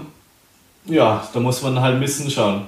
ja, 0.85 1.27
da 1.33 1.39
muss 1.39 1.61
man 1.61 1.79
halt 1.81 1.95
ein 1.95 2.01
bisschen 2.01 2.29
schauen. 2.29 2.63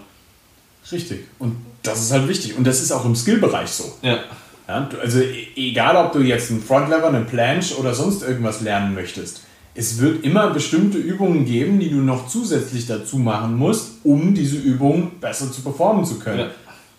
Richtig. 0.92 1.26
Und 1.40 1.56
das 1.84 2.02
ist 2.02 2.12
halt 2.12 2.28
wichtig. 2.28 2.58
Und 2.58 2.66
das 2.66 2.82
ist 2.82 2.92
auch 2.92 3.06
im 3.06 3.16
Skillbereich 3.16 3.70
so. 3.70 3.98
Ja. 4.02 4.20
Ja, 4.68 4.88
also 5.02 5.20
e-, 5.20 5.48
egal, 5.56 5.98
ob 5.98 6.14
du 6.14 6.20
jetzt 6.20 6.50
einen 6.50 6.62
Frontlever, 6.62 7.08
eine 7.08 7.22
Planche 7.22 7.76
oder 7.78 7.94
sonst 7.94 8.24
irgendwas 8.24 8.62
lernen 8.62 8.94
möchtest, 8.94 9.42
es 9.76 10.00
wird 10.00 10.24
immer 10.24 10.52
bestimmte 10.52 10.98
Übungen 10.98 11.46
geben, 11.46 11.80
die 11.80 11.90
du 11.90 11.98
noch 11.98 12.28
zusätzlich 12.28 12.86
dazu 12.86 13.18
machen 13.18 13.58
musst, 13.58 13.94
um 14.04 14.34
diese 14.34 14.58
Übung 14.58 15.20
besser 15.20 15.52
zu 15.52 15.62
performen 15.62 16.06
zu 16.06 16.20
können. 16.20 16.50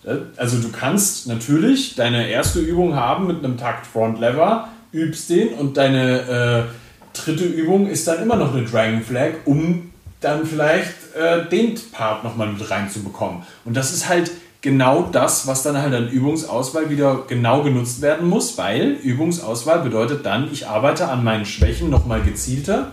Ja. 0.03 0.17
Also 0.37 0.59
du 0.59 0.69
kannst 0.69 1.25
natürlich 1.27 1.95
deine 1.95 2.29
erste 2.29 2.59
Übung 2.59 2.95
haben 2.95 3.27
mit 3.27 3.43
einem 3.43 3.57
Takt 3.57 3.87
Frontlever, 3.87 4.67
übst 4.95 5.29
den 5.29 5.49
und 5.49 5.77
deine 5.77 6.67
äh, 6.67 7.17
dritte 7.17 7.45
Übung 7.45 7.87
ist 7.87 8.07
dann 8.07 8.21
immer 8.21 8.35
noch 8.35 8.53
eine 8.53 8.65
Dragon 8.65 9.01
Flag, 9.01 9.31
um 9.45 9.91
dann 10.21 10.45
vielleicht 10.45 10.93
äh, 11.15 11.47
den 11.49 11.75
Part 11.91 12.23
nochmal 12.23 12.47
mit 12.47 12.69
reinzubekommen. 12.69 13.43
Und 13.63 13.75
das 13.75 13.93
ist 13.93 14.09
halt 14.09 14.31
genau 14.61 15.07
das, 15.11 15.45
was 15.45 15.61
dann 15.61 15.77
halt 15.77 15.93
an 15.93 16.09
Übungsauswahl 16.09 16.89
wieder 16.89 17.25
genau 17.27 17.61
genutzt 17.61 18.01
werden 18.01 18.27
muss, 18.27 18.57
weil 18.57 18.91
Übungsauswahl 19.03 19.79
bedeutet 19.79 20.25
dann, 20.25 20.51
ich 20.51 20.67
arbeite 20.67 21.07
an 21.09 21.23
meinen 21.23 21.45
Schwächen 21.45 21.89
nochmal 21.89 22.21
gezielter. 22.23 22.91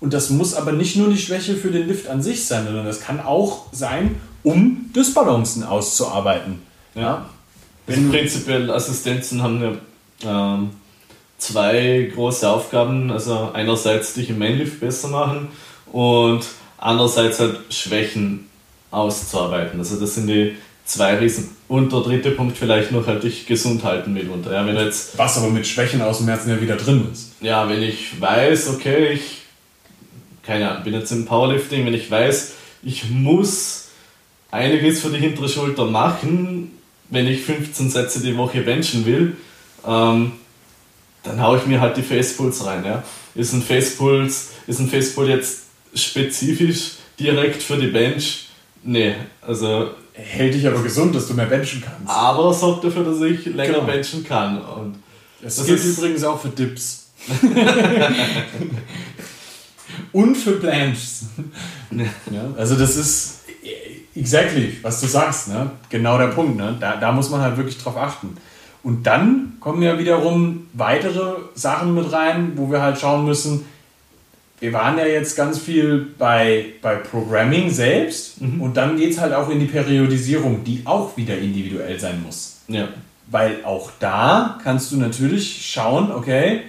Und 0.00 0.12
das 0.12 0.28
muss 0.28 0.54
aber 0.54 0.72
nicht 0.72 0.96
nur 0.96 1.08
die 1.08 1.16
Schwäche 1.16 1.56
für 1.56 1.70
den 1.70 1.88
Lift 1.88 2.08
an 2.08 2.22
sich 2.22 2.44
sein, 2.44 2.66
sondern 2.66 2.84
das 2.84 3.00
kann 3.00 3.20
auch 3.20 3.72
sein, 3.72 4.16
um 4.42 4.90
Dysbalancen 4.94 5.64
auszuarbeiten. 5.64 6.60
Ja. 6.94 7.24
Wenn 7.86 8.10
prinzipiell 8.10 8.70
Assistenzen 8.70 9.42
haben 9.42 9.62
ja 9.62 10.54
ähm, 10.54 10.70
zwei 11.46 12.10
große 12.14 12.48
Aufgaben. 12.48 13.10
Also 13.10 13.50
einerseits 13.52 14.14
dich 14.14 14.30
im 14.30 14.38
Mainlift 14.38 14.80
besser 14.80 15.08
machen 15.08 15.48
und 15.92 16.44
andererseits 16.78 17.40
halt 17.40 17.58
Schwächen 17.70 18.48
auszuarbeiten. 18.90 19.78
Also 19.78 19.98
das 19.98 20.14
sind 20.14 20.26
die 20.26 20.56
zwei 20.84 21.16
Riesen. 21.16 21.56
Und 21.68 21.92
der 21.92 22.00
dritte 22.00 22.30
Punkt 22.30 22.56
vielleicht 22.56 22.92
noch 22.92 23.06
halt 23.06 23.22
dich 23.22 23.46
gesund 23.46 23.84
halten 23.84 24.12
mitunter. 24.12 24.52
Ja, 24.52 24.66
wenn 24.66 24.76
jetzt, 24.76 25.16
Was 25.18 25.38
aber 25.38 25.50
mit 25.50 25.66
Schwächen 25.66 26.02
aus 26.02 26.18
dem 26.18 26.28
Herzen 26.28 26.50
ja 26.50 26.60
wieder 26.60 26.76
drin 26.76 27.08
ist. 27.12 27.32
Ja, 27.40 27.68
wenn 27.68 27.82
ich 27.82 28.20
weiß, 28.20 28.68
okay, 28.68 29.12
ich 29.12 29.44
keine 30.44 30.70
Ahnung, 30.70 30.84
bin 30.84 30.94
jetzt 30.94 31.10
im 31.10 31.24
Powerlifting, 31.24 31.86
wenn 31.86 31.94
ich 31.94 32.10
weiß, 32.10 32.52
ich 32.82 33.08
muss 33.10 33.88
einiges 34.50 35.00
für 35.00 35.08
die 35.08 35.18
hintere 35.18 35.48
Schulter 35.48 35.86
machen, 35.86 36.72
wenn 37.10 37.26
ich 37.26 37.42
15 37.42 37.90
Sätze 37.90 38.20
die 38.20 38.36
Woche 38.36 38.60
benchen 38.60 39.06
will, 39.06 39.36
ähm, 39.86 40.32
dann 41.24 41.42
haue 41.42 41.58
ich 41.58 41.66
mir 41.66 41.80
halt 41.80 41.96
die 41.96 42.02
Facepuls 42.02 42.64
rein. 42.64 42.84
Ja. 42.84 43.02
Ist 43.34 43.52
ein 43.52 43.62
Facepuls, 43.62 44.50
ist 44.66 44.78
ein 44.78 44.88
Facepull 44.88 45.28
jetzt 45.28 45.62
spezifisch 45.94 46.92
direkt 47.18 47.62
für 47.62 47.76
die 47.76 47.88
Bench? 47.88 48.48
Nee, 48.82 49.14
also 49.40 49.90
hält 50.12 50.54
dich 50.54 50.66
aber 50.66 50.82
gesund, 50.82 51.14
dass 51.14 51.26
du 51.26 51.34
mehr 51.34 51.46
benchen 51.46 51.82
kannst. 51.84 52.08
Aber 52.08 52.52
sorgt 52.52 52.84
dafür, 52.84 53.04
dass 53.04 53.20
ich 53.20 53.46
länger 53.46 53.74
genau. 53.74 53.86
benchen 53.86 54.24
kann. 54.24 54.62
Und 54.62 54.96
das, 55.42 55.56
das 55.56 55.66
gilt 55.66 55.84
übrigens 55.84 56.22
auch 56.24 56.40
für 56.40 56.48
Dips. 56.50 57.10
Und 60.12 60.36
für 60.36 60.52
Planches. 60.52 61.26
ja, 61.90 62.54
also 62.56 62.76
das 62.76 62.96
ist 62.96 63.40
exactly, 64.14 64.76
was 64.82 65.00
du 65.00 65.06
sagst, 65.06 65.48
ne? 65.48 65.70
genau 65.88 66.18
der 66.18 66.28
Punkt. 66.28 66.56
Ne? 66.56 66.76
Da, 66.78 66.96
da 66.96 67.12
muss 67.12 67.30
man 67.30 67.40
halt 67.40 67.56
wirklich 67.56 67.78
drauf 67.78 67.96
achten. 67.96 68.36
Und 68.84 69.06
dann 69.06 69.54
kommen 69.60 69.82
ja 69.82 69.98
wiederum 69.98 70.68
weitere 70.74 71.36
Sachen 71.54 71.94
mit 71.94 72.12
rein, 72.12 72.52
wo 72.56 72.70
wir 72.70 72.82
halt 72.82 72.98
schauen 72.98 73.24
müssen, 73.24 73.64
wir 74.60 74.72
waren 74.72 74.96
ja 74.96 75.06
jetzt 75.06 75.36
ganz 75.36 75.58
viel 75.58 76.06
bei, 76.18 76.66
bei 76.80 76.94
Programming 76.94 77.70
selbst 77.70 78.40
mhm. 78.40 78.60
und 78.60 78.76
dann 78.76 78.96
geht 78.96 79.10
es 79.10 79.20
halt 79.20 79.34
auch 79.34 79.50
in 79.50 79.60
die 79.60 79.66
Periodisierung, 79.66 80.64
die 80.64 80.82
auch 80.84 81.16
wieder 81.16 81.36
individuell 81.36 81.98
sein 81.98 82.22
muss. 82.22 82.60
Ja. 82.68 82.88
Weil 83.26 83.64
auch 83.64 83.90
da 84.00 84.58
kannst 84.62 84.92
du 84.92 84.96
natürlich 84.96 85.70
schauen, 85.70 86.12
okay, 86.12 86.60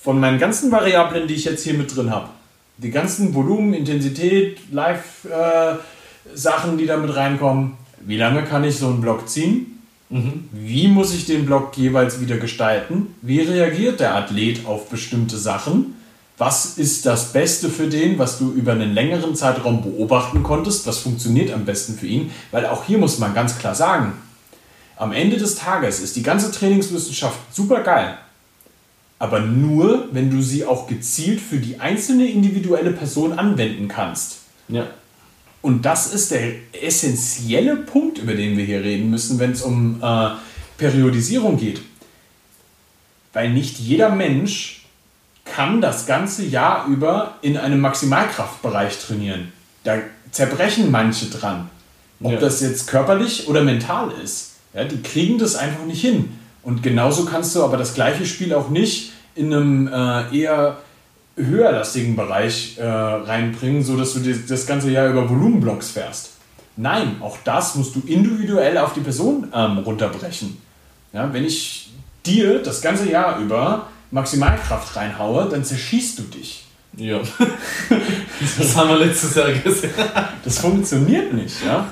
von 0.00 0.20
meinen 0.20 0.38
ganzen 0.38 0.70
Variablen, 0.70 1.26
die 1.26 1.34
ich 1.34 1.46
jetzt 1.46 1.64
hier 1.64 1.74
mit 1.74 1.96
drin 1.96 2.10
habe, 2.10 2.28
die 2.78 2.90
ganzen 2.90 3.34
Volumen, 3.34 3.74
Intensität, 3.74 4.58
Live-Sachen, 4.70 6.74
äh, 6.74 6.76
die 6.76 6.86
da 6.86 6.96
mit 6.96 7.16
reinkommen, 7.16 7.72
wie 8.00 8.18
lange 8.18 8.44
kann 8.44 8.62
ich 8.62 8.76
so 8.76 8.86
einen 8.86 9.00
Block 9.00 9.28
ziehen? 9.28 9.75
Mhm. 10.08 10.48
Wie 10.52 10.88
muss 10.88 11.14
ich 11.14 11.26
den 11.26 11.46
Block 11.46 11.76
jeweils 11.76 12.20
wieder 12.20 12.36
gestalten? 12.36 13.14
Wie 13.22 13.40
reagiert 13.40 14.00
der 14.00 14.14
Athlet 14.14 14.66
auf 14.66 14.88
bestimmte 14.88 15.36
Sachen? 15.36 15.96
was 16.38 16.76
ist 16.76 17.06
das 17.06 17.32
Beste 17.32 17.70
für 17.70 17.86
den, 17.86 18.18
was 18.18 18.38
du 18.38 18.52
über 18.52 18.72
einen 18.72 18.92
längeren 18.92 19.34
Zeitraum 19.34 19.82
beobachten 19.82 20.42
konntest, 20.42 20.86
was 20.86 20.98
funktioniert 20.98 21.52
am 21.52 21.64
besten 21.64 21.94
für 21.94 22.06
ihn, 22.06 22.30
weil 22.50 22.66
auch 22.66 22.84
hier 22.84 22.98
muss 22.98 23.18
man 23.18 23.34
ganz 23.34 23.58
klar 23.58 23.74
sagen, 23.74 24.12
am 24.96 25.12
Ende 25.12 25.36
des 25.36 25.54
Tages 25.54 26.00
ist 26.00 26.16
die 26.16 26.22
ganze 26.22 26.52
Trainingswissenschaft 26.52 27.38
super 27.52 27.80
geil, 27.80 28.18
aber 29.18 29.40
nur, 29.40 30.08
wenn 30.12 30.30
du 30.30 30.42
sie 30.42 30.66
auch 30.66 30.86
gezielt 30.86 31.40
für 31.40 31.56
die 31.56 31.80
einzelne 31.80 32.26
individuelle 32.26 32.92
Person 32.92 33.38
anwenden 33.38 33.88
kannst. 33.88 34.38
Ja. 34.68 34.86
Und 35.66 35.84
das 35.84 36.14
ist 36.14 36.30
der 36.30 36.52
essentielle 36.80 37.74
Punkt, 37.74 38.18
über 38.18 38.34
den 38.34 38.56
wir 38.56 38.64
hier 38.64 38.84
reden 38.84 39.10
müssen, 39.10 39.40
wenn 39.40 39.50
es 39.50 39.62
um 39.62 40.00
äh, 40.00 40.28
Periodisierung 40.78 41.56
geht. 41.56 41.80
Weil 43.32 43.50
nicht 43.50 43.80
jeder 43.80 44.10
Mensch 44.10 44.86
kann 45.44 45.80
das 45.80 46.06
ganze 46.06 46.44
Jahr 46.44 46.86
über 46.86 47.38
in 47.42 47.56
einem 47.56 47.80
Maximalkraftbereich 47.80 48.96
trainieren. 48.96 49.52
Da 49.82 49.98
zerbrechen 50.30 50.92
manche 50.92 51.26
dran. 51.30 51.68
Ob 52.22 52.34
ja. 52.34 52.38
das 52.38 52.60
jetzt 52.60 52.86
körperlich 52.86 53.48
oder 53.48 53.64
mental 53.64 54.12
ist. 54.22 54.52
Ja, 54.72 54.84
die 54.84 55.02
kriegen 55.02 55.36
das 55.36 55.56
einfach 55.56 55.84
nicht 55.84 56.00
hin. 56.00 56.38
Und 56.62 56.84
genauso 56.84 57.24
kannst 57.24 57.56
du 57.56 57.64
aber 57.64 57.76
das 57.76 57.92
gleiche 57.94 58.24
Spiel 58.24 58.54
auch 58.54 58.68
nicht 58.68 59.14
in 59.34 59.52
einem 59.52 59.88
äh, 59.88 60.38
eher 60.38 60.78
höherlastigen 61.36 62.16
Bereich 62.16 62.78
äh, 62.78 62.84
reinbringen, 62.86 63.82
sodass 63.82 64.14
du 64.14 64.20
das 64.20 64.66
ganze 64.66 64.90
Jahr 64.90 65.08
über 65.08 65.28
Volumenblocks 65.28 65.90
fährst. 65.90 66.30
Nein, 66.76 67.16
auch 67.20 67.38
das 67.44 67.74
musst 67.74 67.94
du 67.94 68.02
individuell 68.06 68.76
auf 68.78 68.92
die 68.92 69.00
Person 69.00 69.48
ähm, 69.54 69.78
runterbrechen. 69.78 70.58
Ja, 71.12 71.32
wenn 71.32 71.44
ich 71.44 71.90
dir 72.24 72.62
das 72.62 72.82
ganze 72.82 73.10
Jahr 73.10 73.38
über 73.38 73.86
Maximalkraft 74.10 74.96
reinhaue, 74.96 75.48
dann 75.48 75.64
zerschießt 75.64 76.18
du 76.18 76.22
dich. 76.24 76.64
Ja. 76.96 77.20
das 78.58 78.76
haben 78.76 78.88
wir 78.88 78.98
letztes 78.98 79.34
Jahr 79.34 79.52
gesehen. 79.52 79.90
Das 80.44 80.58
funktioniert 80.58 81.32
nicht, 81.32 81.56
ja. 81.64 81.88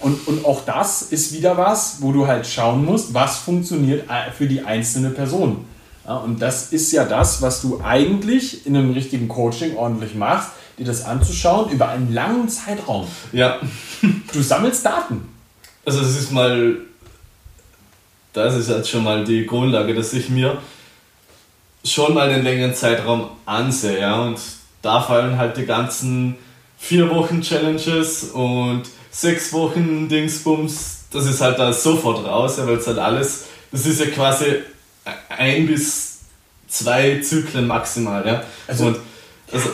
Und, 0.00 0.26
und 0.26 0.44
auch 0.44 0.64
das 0.64 1.02
ist 1.02 1.32
wieder 1.32 1.56
was, 1.56 2.02
wo 2.02 2.12
du 2.12 2.26
halt 2.26 2.46
schauen 2.46 2.84
musst, 2.84 3.14
was 3.14 3.38
funktioniert 3.38 4.04
für 4.36 4.46
die 4.46 4.62
einzelne 4.62 5.10
Person. 5.10 5.64
Ja, 6.06 6.18
und 6.18 6.40
das 6.40 6.72
ist 6.72 6.92
ja 6.92 7.04
das, 7.04 7.42
was 7.42 7.62
du 7.62 7.80
eigentlich 7.82 8.64
in 8.64 8.76
einem 8.76 8.92
richtigen 8.92 9.26
Coaching 9.26 9.76
ordentlich 9.76 10.14
machst, 10.14 10.50
dir 10.78 10.84
das 10.84 11.04
anzuschauen 11.04 11.70
über 11.70 11.88
einen 11.88 12.12
langen 12.12 12.48
Zeitraum. 12.48 13.06
Ja. 13.32 13.58
Du 14.32 14.42
sammelst 14.42 14.84
Daten. 14.84 15.28
Also 15.86 16.00
es 16.00 16.18
ist 16.18 16.30
mal, 16.30 16.76
das 18.34 18.54
ist 18.54 18.68
jetzt 18.68 18.90
schon 18.90 19.02
mal 19.02 19.24
die 19.24 19.46
Grundlage, 19.46 19.94
dass 19.94 20.12
ich 20.12 20.28
mir 20.28 20.58
schon 21.82 22.12
mal 22.12 22.28
einen 22.28 22.44
längeren 22.44 22.74
Zeitraum 22.74 23.30
ansehe. 23.46 24.00
Ja? 24.00 24.20
Und 24.20 24.38
da 24.82 25.00
fallen 25.00 25.38
halt 25.38 25.56
die 25.56 25.64
ganzen 25.64 26.36
vier 26.76 27.08
Wochen 27.08 27.40
Challenges 27.40 28.24
und 28.24 28.82
sechs 29.10 29.52
Wochen 29.52 30.08
Dingsbums, 30.08 31.04
das 31.10 31.26
ist 31.26 31.40
halt 31.40 31.58
da 31.58 31.72
sofort 31.72 32.26
raus, 32.26 32.58
ja, 32.58 32.66
weil 32.66 32.76
es 32.76 32.86
halt 32.86 32.98
alles, 32.98 33.46
das 33.72 33.86
ist 33.86 34.00
ja 34.00 34.06
quasi 34.06 34.56
ein 35.28 35.66
bis 35.66 36.20
zwei 36.68 37.20
Zyklen 37.20 37.66
maximal. 37.66 38.26
Ja? 38.26 38.44
Also, 38.66 38.86
und, 38.86 38.98
also, 39.52 39.70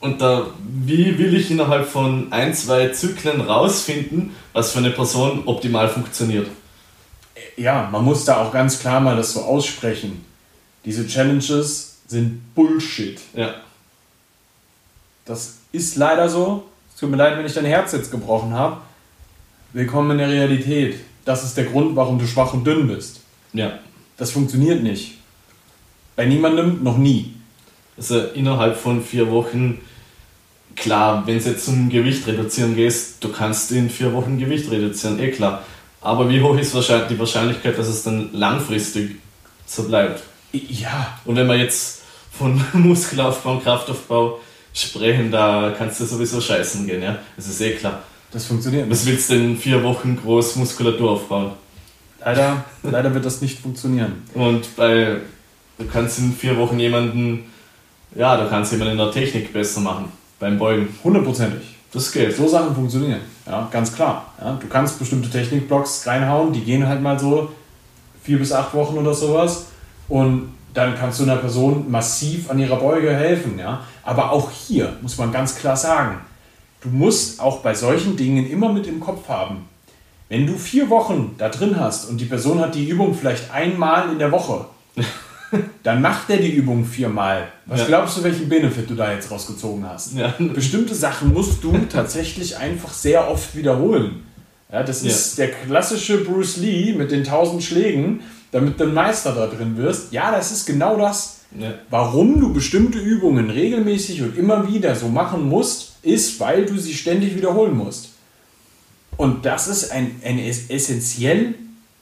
und 0.00 0.20
da, 0.20 0.46
wie 0.58 1.18
will 1.18 1.34
ich 1.34 1.50
innerhalb 1.50 1.88
von 1.88 2.32
ein, 2.32 2.54
zwei 2.54 2.88
Zyklen 2.88 3.40
rausfinden, 3.40 4.34
was 4.52 4.72
für 4.72 4.78
eine 4.78 4.90
Person 4.90 5.42
optimal 5.46 5.88
funktioniert? 5.88 6.48
Ja, 7.56 7.88
man 7.90 8.04
muss 8.04 8.24
da 8.24 8.38
auch 8.38 8.52
ganz 8.52 8.80
klar 8.80 9.00
mal 9.00 9.16
das 9.16 9.32
so 9.32 9.42
aussprechen 9.42 10.24
diese 10.84 11.06
Challenges 11.06 11.98
sind 12.06 12.54
Bullshit. 12.54 13.18
Ja. 13.34 13.54
Das 15.24 15.58
ist 15.72 15.96
leider 15.96 16.28
so. 16.28 16.64
Es 16.92 17.00
tut 17.00 17.10
mir 17.10 17.16
leid, 17.16 17.38
wenn 17.38 17.46
ich 17.46 17.54
dein 17.54 17.64
Herz 17.64 17.92
jetzt 17.92 18.10
gebrochen 18.10 18.52
habe. 18.52 18.78
Willkommen 19.72 20.12
in 20.12 20.18
der 20.18 20.28
Realität. 20.28 21.00
Das 21.24 21.42
ist 21.42 21.56
der 21.56 21.64
Grund, 21.64 21.96
warum 21.96 22.18
du 22.18 22.26
schwach 22.26 22.52
und 22.52 22.64
dünn 22.64 22.86
bist. 22.86 23.20
Ja. 23.54 23.78
Das 24.16 24.30
funktioniert 24.30 24.82
nicht. 24.82 25.18
Bei 26.16 26.26
niemandem 26.26 26.82
noch 26.82 26.98
nie. 26.98 27.32
Also 27.96 28.20
innerhalb 28.20 28.76
von 28.76 29.02
vier 29.02 29.30
Wochen, 29.30 29.80
klar, 30.76 31.26
wenn 31.26 31.36
es 31.36 31.46
jetzt 31.46 31.64
zum 31.64 31.88
Gewicht 31.88 32.26
reduzieren 32.26 32.76
gehst, 32.76 33.22
du 33.22 33.30
kannst 33.30 33.72
in 33.72 33.90
vier 33.90 34.12
Wochen 34.12 34.38
Gewicht 34.38 34.70
reduzieren, 34.70 35.18
eh 35.18 35.30
klar. 35.30 35.64
Aber 36.00 36.28
wie 36.28 36.40
hoch 36.40 36.56
ist 36.58 36.74
die 36.74 37.18
Wahrscheinlichkeit, 37.18 37.78
dass 37.78 37.88
es 37.88 38.02
dann 38.02 38.30
langfristig 38.32 39.16
so 39.66 39.84
bleibt? 39.84 40.22
Ja. 40.52 41.18
Und 41.24 41.36
wenn 41.36 41.46
wir 41.46 41.56
jetzt 41.56 42.02
von 42.30 42.62
Muskelaufbau 42.72 43.52
und 43.52 43.64
Kraftaufbau 43.64 44.40
sprechen, 44.72 45.30
da 45.30 45.74
kannst 45.76 46.00
du 46.00 46.04
sowieso 46.04 46.40
scheißen 46.40 46.86
gehen, 46.86 47.02
ja. 47.02 47.18
Das 47.36 47.48
ist 47.48 47.60
eh 47.60 47.72
klar. 47.72 48.02
Das 48.30 48.46
funktioniert. 48.46 48.90
Was 48.90 49.06
willst 49.06 49.30
du 49.30 49.34
denn 49.34 49.52
in 49.52 49.56
vier 49.56 49.82
Wochen 49.82 50.16
groß 50.16 50.56
Muskulatur 50.56 51.12
aufbauen? 51.12 51.52
Leider, 52.24 52.64
leider 52.82 53.12
wird 53.12 53.24
das 53.24 53.42
nicht 53.42 53.58
funktionieren. 53.58 54.22
Und 54.34 54.74
bei, 54.76 55.18
du 55.78 55.86
kannst 55.86 56.18
in 56.18 56.32
vier 56.32 56.56
Wochen 56.56 56.78
jemanden, 56.78 57.44
ja, 58.14 58.36
du 58.42 58.48
kannst 58.48 58.72
jemanden 58.72 58.92
in 58.92 58.98
der 58.98 59.10
Technik 59.10 59.52
besser 59.52 59.80
machen, 59.80 60.06
beim 60.38 60.58
Beugen. 60.58 60.88
Hundertprozentig. 61.04 61.76
Das 61.92 62.10
geht. 62.10 62.34
So 62.34 62.48
Sachen 62.48 62.74
funktionieren. 62.74 63.20
Ja, 63.46 63.68
ganz 63.70 63.94
klar. 63.94 64.32
Ja, 64.40 64.58
du 64.60 64.66
kannst 64.66 64.98
bestimmte 64.98 65.30
Technikblocks 65.30 66.06
reinhauen, 66.06 66.52
die 66.52 66.62
gehen 66.62 66.88
halt 66.88 67.02
mal 67.02 67.18
so 67.18 67.50
vier 68.22 68.38
bis 68.38 68.52
acht 68.52 68.74
Wochen 68.74 68.96
oder 68.96 69.14
sowas. 69.14 69.66
Und 70.08 70.54
dann 70.72 70.96
kannst 70.96 71.20
du 71.20 71.24
einer 71.24 71.36
Person 71.36 71.90
massiv 71.90 72.50
an 72.50 72.58
ihrer 72.58 72.76
Beuge 72.76 73.14
helfen. 73.14 73.58
Ja? 73.58 73.84
Aber 74.02 74.32
auch 74.32 74.50
hier 74.50 74.96
muss 75.02 75.18
man 75.18 75.30
ganz 75.30 75.56
klar 75.56 75.76
sagen, 75.76 76.18
du 76.80 76.88
musst 76.88 77.40
auch 77.40 77.60
bei 77.60 77.74
solchen 77.74 78.16
Dingen 78.16 78.50
immer 78.50 78.72
mit 78.72 78.86
im 78.86 78.98
Kopf 78.98 79.28
haben, 79.28 79.68
wenn 80.28 80.46
du 80.46 80.56
vier 80.56 80.90
Wochen 80.90 81.34
da 81.38 81.48
drin 81.48 81.78
hast 81.78 82.08
und 82.08 82.20
die 82.20 82.24
Person 82.24 82.60
hat 82.60 82.74
die 82.74 82.88
Übung 82.88 83.14
vielleicht 83.14 83.50
einmal 83.52 84.10
in 84.10 84.18
der 84.18 84.32
Woche, 84.32 84.66
dann 85.82 86.00
macht 86.00 86.30
er 86.30 86.38
die 86.38 86.52
Übung 86.52 86.84
viermal. 86.84 87.48
Was 87.66 87.80
ja. 87.80 87.86
glaubst 87.86 88.16
du, 88.16 88.24
welchen 88.24 88.48
Benefit 88.48 88.88
du 88.88 88.94
da 88.94 89.12
jetzt 89.12 89.30
rausgezogen 89.30 89.88
hast? 89.88 90.14
Ja. 90.14 90.34
Bestimmte 90.38 90.94
Sachen 90.94 91.32
musst 91.32 91.62
du 91.62 91.76
tatsächlich 91.92 92.56
einfach 92.56 92.92
sehr 92.92 93.30
oft 93.30 93.54
wiederholen. 93.56 94.24
Ja, 94.72 94.82
das 94.82 95.02
ist 95.02 95.38
der 95.38 95.52
klassische 95.52 96.24
Bruce 96.24 96.56
Lee 96.56 96.94
mit 96.94 97.12
den 97.12 97.22
tausend 97.22 97.62
Schlägen, 97.62 98.22
damit 98.50 98.80
du 98.80 98.84
ein 98.84 98.94
Meister 98.94 99.32
da 99.32 99.46
drin 99.46 99.76
wirst. 99.76 100.12
Ja, 100.12 100.32
das 100.32 100.50
ist 100.50 100.66
genau 100.66 100.96
das. 100.96 101.40
Warum 101.90 102.40
du 102.40 102.52
bestimmte 102.52 102.98
Übungen 102.98 103.50
regelmäßig 103.50 104.22
und 104.22 104.36
immer 104.36 104.66
wieder 104.66 104.96
so 104.96 105.08
machen 105.08 105.48
musst, 105.48 105.92
ist, 106.02 106.40
weil 106.40 106.66
du 106.66 106.76
sie 106.76 106.94
ständig 106.94 107.36
wiederholen 107.36 107.76
musst. 107.76 108.13
Und 109.16 109.44
das 109.44 109.68
ist 109.68 109.90
ein, 109.90 110.20
ein 110.24 110.38
essentiell 110.38 111.54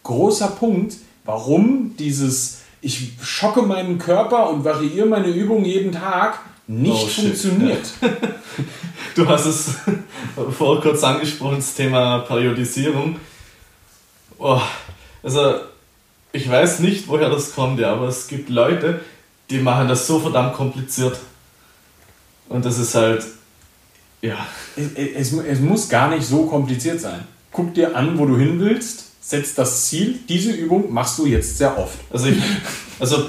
großer 0.02 0.48
Punkt, 0.48 0.96
warum 1.24 1.96
dieses 1.98 2.62
ich 2.82 3.12
schocke 3.22 3.62
meinen 3.62 3.98
Körper 3.98 4.50
und 4.50 4.64
variiere 4.64 5.06
meine 5.06 5.28
Übungen 5.28 5.64
jeden 5.64 5.92
Tag 5.92 6.40
nicht 6.66 7.04
oh, 7.04 7.06
funktioniert. 7.06 7.86
du 9.14 9.28
hast 9.28 9.46
es 9.46 9.74
vor 10.58 10.80
kurz 10.80 11.02
angesprochen, 11.04 11.56
das 11.56 11.74
Thema 11.74 12.18
Periodisierung. 12.20 13.16
Oh, 14.38 14.60
also 15.22 15.54
ich 16.32 16.48
weiß 16.50 16.80
nicht, 16.80 17.06
woher 17.06 17.30
das 17.30 17.54
kommt, 17.54 17.78
ja, 17.78 17.92
aber 17.92 18.08
es 18.08 18.26
gibt 18.26 18.48
Leute, 18.48 19.00
die 19.48 19.58
machen 19.58 19.86
das 19.86 20.06
so 20.06 20.18
verdammt 20.18 20.54
kompliziert. 20.54 21.18
Und 22.48 22.64
das 22.64 22.78
ist 22.78 22.94
halt, 22.96 23.24
ja. 24.22 24.46
Es, 24.76 25.30
es, 25.32 25.32
es 25.32 25.60
muss 25.60 25.88
gar 25.88 26.08
nicht 26.08 26.24
so 26.24 26.46
kompliziert 26.46 27.00
sein. 27.00 27.20
Guck 27.50 27.74
dir 27.74 27.94
an, 27.94 28.18
wo 28.18 28.24
du 28.24 28.38
hin 28.38 28.58
willst, 28.58 29.10
setz 29.20 29.54
das 29.54 29.86
Ziel, 29.86 30.18
diese 30.28 30.52
Übung 30.52 30.92
machst 30.92 31.18
du 31.18 31.26
jetzt 31.26 31.58
sehr 31.58 31.78
oft. 31.78 31.98
Also, 32.10 32.28
ich, 32.28 32.38
also 32.98 33.26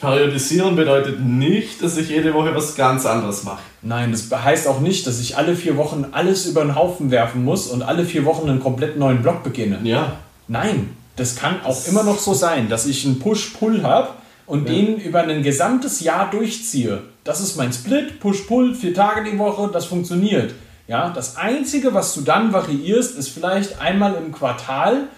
periodisieren 0.00 0.76
bedeutet 0.76 1.20
nicht, 1.20 1.82
dass 1.82 1.96
ich 1.96 2.08
jede 2.08 2.32
Woche 2.32 2.54
was 2.54 2.74
ganz 2.76 3.04
anderes 3.04 3.44
mache. 3.44 3.60
Nein, 3.82 4.12
das 4.12 4.30
heißt 4.30 4.66
auch 4.68 4.80
nicht, 4.80 5.06
dass 5.06 5.20
ich 5.20 5.36
alle 5.36 5.56
vier 5.56 5.76
Wochen 5.76 6.06
alles 6.12 6.46
über 6.46 6.62
den 6.62 6.74
Haufen 6.74 7.10
werfen 7.10 7.44
muss 7.44 7.66
und 7.66 7.82
alle 7.82 8.04
vier 8.04 8.24
Wochen 8.24 8.48
einen 8.48 8.60
komplett 8.60 8.98
neuen 8.98 9.22
Block 9.22 9.42
beginne. 9.42 9.80
Ja. 9.82 10.18
Nein, 10.46 10.90
das 11.16 11.36
kann 11.36 11.62
auch 11.64 11.86
immer 11.86 12.04
noch 12.04 12.18
so 12.18 12.32
sein, 12.32 12.68
dass 12.68 12.86
ich 12.86 13.04
einen 13.04 13.18
Push-Pull 13.18 13.82
habe 13.82 14.10
und 14.46 14.68
ja. 14.68 14.74
den 14.74 14.96
über 14.96 15.22
ein 15.22 15.42
gesamtes 15.42 16.00
Jahr 16.00 16.30
durchziehe. 16.30 17.02
Das 17.28 17.40
ist 17.40 17.56
mein 17.56 17.74
Split, 17.74 18.20
Push-Pull, 18.20 18.74
vier 18.74 18.94
Tage 18.94 19.30
die 19.30 19.38
Woche, 19.38 19.68
das 19.70 19.84
funktioniert. 19.84 20.54
Ja, 20.86 21.10
das 21.10 21.36
Einzige, 21.36 21.92
was 21.92 22.14
du 22.14 22.22
dann 22.22 22.54
variierst, 22.54 23.18
ist 23.18 23.28
vielleicht 23.28 23.82
einmal 23.82 24.14
im 24.14 24.32
Quartal 24.32 25.08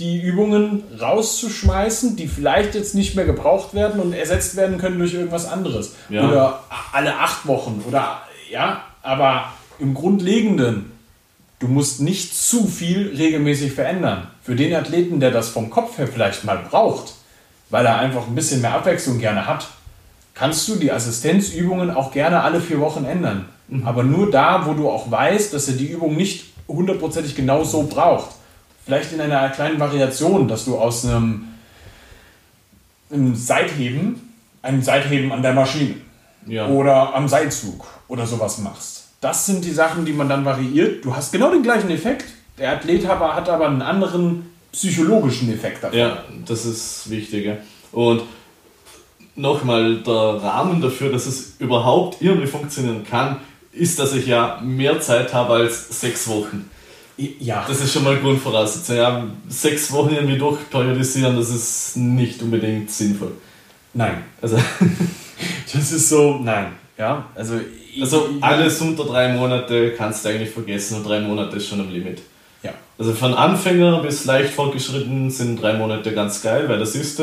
die 0.00 0.20
Übungen 0.20 0.82
rauszuschmeißen, 1.00 2.16
die 2.16 2.26
vielleicht 2.26 2.74
jetzt 2.74 2.96
nicht 2.96 3.14
mehr 3.14 3.24
gebraucht 3.24 3.72
werden 3.72 4.00
und 4.00 4.12
ersetzt 4.14 4.56
werden 4.56 4.78
können 4.78 4.98
durch 4.98 5.14
irgendwas 5.14 5.46
anderes. 5.46 5.94
Ja. 6.08 6.28
Oder 6.28 6.64
alle 6.92 7.16
acht 7.16 7.46
Wochen 7.46 7.84
oder 7.86 8.22
ja, 8.50 8.82
aber 9.04 9.52
im 9.78 9.94
Grundlegenden, 9.94 10.90
du 11.60 11.68
musst 11.68 12.00
nicht 12.00 12.34
zu 12.36 12.66
viel 12.66 13.14
regelmäßig 13.16 13.70
verändern. 13.70 14.26
Für 14.42 14.56
den 14.56 14.74
Athleten, 14.74 15.20
der 15.20 15.30
das 15.30 15.50
vom 15.50 15.70
Kopf 15.70 15.98
her 15.98 16.08
vielleicht 16.08 16.42
mal 16.42 16.58
braucht, 16.68 17.14
weil 17.68 17.86
er 17.86 18.00
einfach 18.00 18.26
ein 18.26 18.34
bisschen 18.34 18.60
mehr 18.60 18.74
Abwechslung 18.74 19.20
gerne 19.20 19.46
hat, 19.46 19.68
kannst 20.34 20.68
du 20.68 20.76
die 20.76 20.92
Assistenzübungen 20.92 21.90
auch 21.90 22.12
gerne 22.12 22.42
alle 22.42 22.60
vier 22.60 22.80
Wochen 22.80 23.04
ändern. 23.04 23.46
Mhm. 23.68 23.86
Aber 23.86 24.02
nur 24.02 24.30
da, 24.30 24.66
wo 24.66 24.74
du 24.74 24.88
auch 24.88 25.10
weißt, 25.10 25.52
dass 25.54 25.68
er 25.68 25.74
die 25.74 25.86
Übung 25.86 26.16
nicht 26.16 26.46
hundertprozentig 26.68 27.34
genau 27.34 27.64
so 27.64 27.84
braucht. 27.84 28.30
Vielleicht 28.84 29.12
in 29.12 29.20
einer 29.20 29.48
kleinen 29.50 29.78
Variation, 29.78 30.48
dass 30.48 30.64
du 30.64 30.78
aus 30.78 31.04
einem, 31.04 31.48
einem 33.10 33.34
Seitheben, 33.34 34.34
einem 34.62 34.82
Seitheben 34.82 35.32
an 35.32 35.42
der 35.42 35.52
Maschine 35.52 35.96
ja. 36.46 36.66
oder 36.68 37.14
am 37.14 37.28
Seilzug 37.28 37.86
oder 38.08 38.26
sowas 38.26 38.58
machst. 38.58 39.08
Das 39.20 39.46
sind 39.46 39.64
die 39.64 39.72
Sachen, 39.72 40.04
die 40.04 40.12
man 40.12 40.28
dann 40.28 40.44
variiert. 40.44 41.04
Du 41.04 41.14
hast 41.14 41.30
genau 41.30 41.50
den 41.50 41.62
gleichen 41.62 41.90
Effekt. 41.90 42.24
Der 42.58 42.72
Athlet 42.72 43.06
hat 43.06 43.48
aber 43.48 43.66
einen 43.66 43.82
anderen 43.82 44.50
psychologischen 44.72 45.52
Effekt 45.52 45.84
davon. 45.84 45.98
Ja, 45.98 46.24
das 46.46 46.64
ist 46.64 47.10
wichtiger. 47.10 47.58
Und 47.92 48.22
nochmal, 49.40 49.96
der 49.96 50.12
Rahmen 50.12 50.80
dafür, 50.80 51.10
dass 51.10 51.26
es 51.26 51.56
überhaupt 51.58 52.20
irgendwie 52.20 52.46
funktionieren 52.46 53.04
kann, 53.04 53.36
ist, 53.72 53.98
dass 53.98 54.14
ich 54.14 54.26
ja 54.26 54.60
mehr 54.62 55.00
Zeit 55.00 55.32
habe 55.32 55.54
als 55.54 56.00
sechs 56.00 56.28
Wochen. 56.28 56.68
Ja. 57.38 57.64
Das 57.68 57.80
ist 57.80 57.92
schon 57.92 58.04
mal 58.04 58.16
Grundvoraussetzung. 58.16 58.96
Ja, 58.96 59.24
sechs 59.48 59.92
Wochen 59.92 60.14
irgendwie 60.14 60.38
durchperiodisieren, 60.38 61.36
das 61.36 61.50
ist 61.50 61.96
nicht 61.96 62.42
unbedingt 62.42 62.90
sinnvoll. 62.90 63.32
Nein. 63.92 64.24
Also, 64.40 64.56
das 65.72 65.92
ist 65.92 66.08
so, 66.08 66.38
nein. 66.42 66.72
Ja, 66.96 67.26
also, 67.34 67.60
also 68.00 68.28
alles 68.40 68.80
unter 68.80 69.04
drei 69.04 69.32
Monate 69.32 69.92
kannst 69.92 70.24
du 70.24 70.28
eigentlich 70.28 70.50
vergessen 70.50 70.98
und 70.98 71.06
drei 71.06 71.20
Monate 71.20 71.56
ist 71.56 71.68
schon 71.68 71.80
am 71.80 71.90
Limit. 71.90 72.20
Ja. 72.62 72.72
Also 72.98 73.12
von 73.12 73.34
Anfänger 73.34 74.02
bis 74.02 74.24
leicht 74.26 74.52
fortgeschritten 74.52 75.30
sind 75.30 75.62
drei 75.62 75.74
Monate 75.74 76.12
ganz 76.12 76.42
geil, 76.42 76.68
weil 76.68 76.78
das 76.78 76.94
ist 76.94 77.20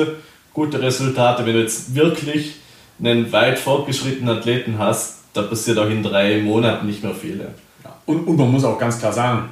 gute 0.58 0.82
Resultate. 0.82 1.46
Wenn 1.46 1.54
du 1.54 1.62
jetzt 1.62 1.94
wirklich 1.94 2.56
einen 3.00 3.32
weit 3.32 3.60
fortgeschrittenen 3.60 4.36
Athleten 4.36 4.80
hast, 4.80 5.20
da 5.34 5.44
passiert 5.44 5.78
auch 5.78 5.88
in 5.88 6.02
drei 6.02 6.40
Monaten 6.42 6.88
nicht 6.88 7.04
mehr 7.04 7.14
viel. 7.14 7.40
Ja. 7.40 7.94
Und, 8.08 8.28
und 8.28 8.38
man 8.38 8.52
muss 8.52 8.64
auch 8.64 8.80
ganz 8.80 8.98
klar 8.98 9.14
sagen, 9.14 9.50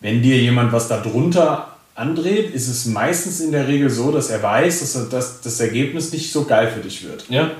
wenn 0.00 0.22
dir 0.22 0.38
jemand 0.38 0.72
was 0.72 0.88
darunter 0.88 1.76
andreht, 1.94 2.54
ist 2.54 2.68
es 2.68 2.86
meistens 2.86 3.40
in 3.40 3.52
der 3.52 3.68
Regel 3.68 3.90
so, 3.90 4.10
dass 4.10 4.30
er 4.30 4.42
weiß, 4.42 4.80
dass, 4.80 4.96
er, 4.96 5.04
dass 5.10 5.42
das 5.42 5.60
Ergebnis 5.60 6.10
nicht 6.12 6.32
so 6.32 6.44
geil 6.44 6.72
für 6.74 6.80
dich 6.80 7.06
wird. 7.06 7.26
Ja. 7.28 7.50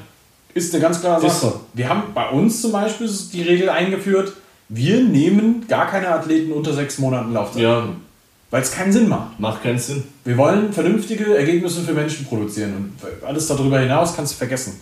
Ist 0.55 0.73
eine 0.73 0.83
ganz 0.83 1.03
klare 1.03 1.21
Sache. 1.21 1.33
So. 1.35 1.61
Wir 1.75 1.91
haben 1.91 2.15
bei 2.15 2.31
uns 2.31 2.63
zum 2.63 2.73
Beispiel 2.73 3.11
die 3.31 3.43
Regel 3.43 3.69
eingeführt, 3.69 4.33
wir 4.71 5.03
nehmen 5.03 5.67
gar 5.69 5.87
keine 5.87 6.09
Athleten 6.09 6.51
unter 6.51 6.73
sechs 6.73 6.99
Monaten 6.99 7.35
Laufzeit. 7.35 7.63
Ja. 7.63 7.89
Weil 8.51 8.63
es 8.63 8.73
keinen 8.73 8.93
Sinn 8.93 9.09
macht. 9.09 9.41
Macht 9.41 9.63
keinen 9.63 9.79
Sinn. 9.79 10.05
Wir 10.25 10.37
wollen 10.37 10.73
vernünftige 10.73 11.37
Ergebnisse 11.37 11.83
für 11.83 11.93
Menschen 11.93 12.27
produzieren 12.27 12.75
und 12.75 13.25
alles 13.25 13.47
darüber 13.49 13.81
hinaus 13.81 14.15
kannst 14.15 14.35
du 14.35 14.39
vergessen. 14.39 14.81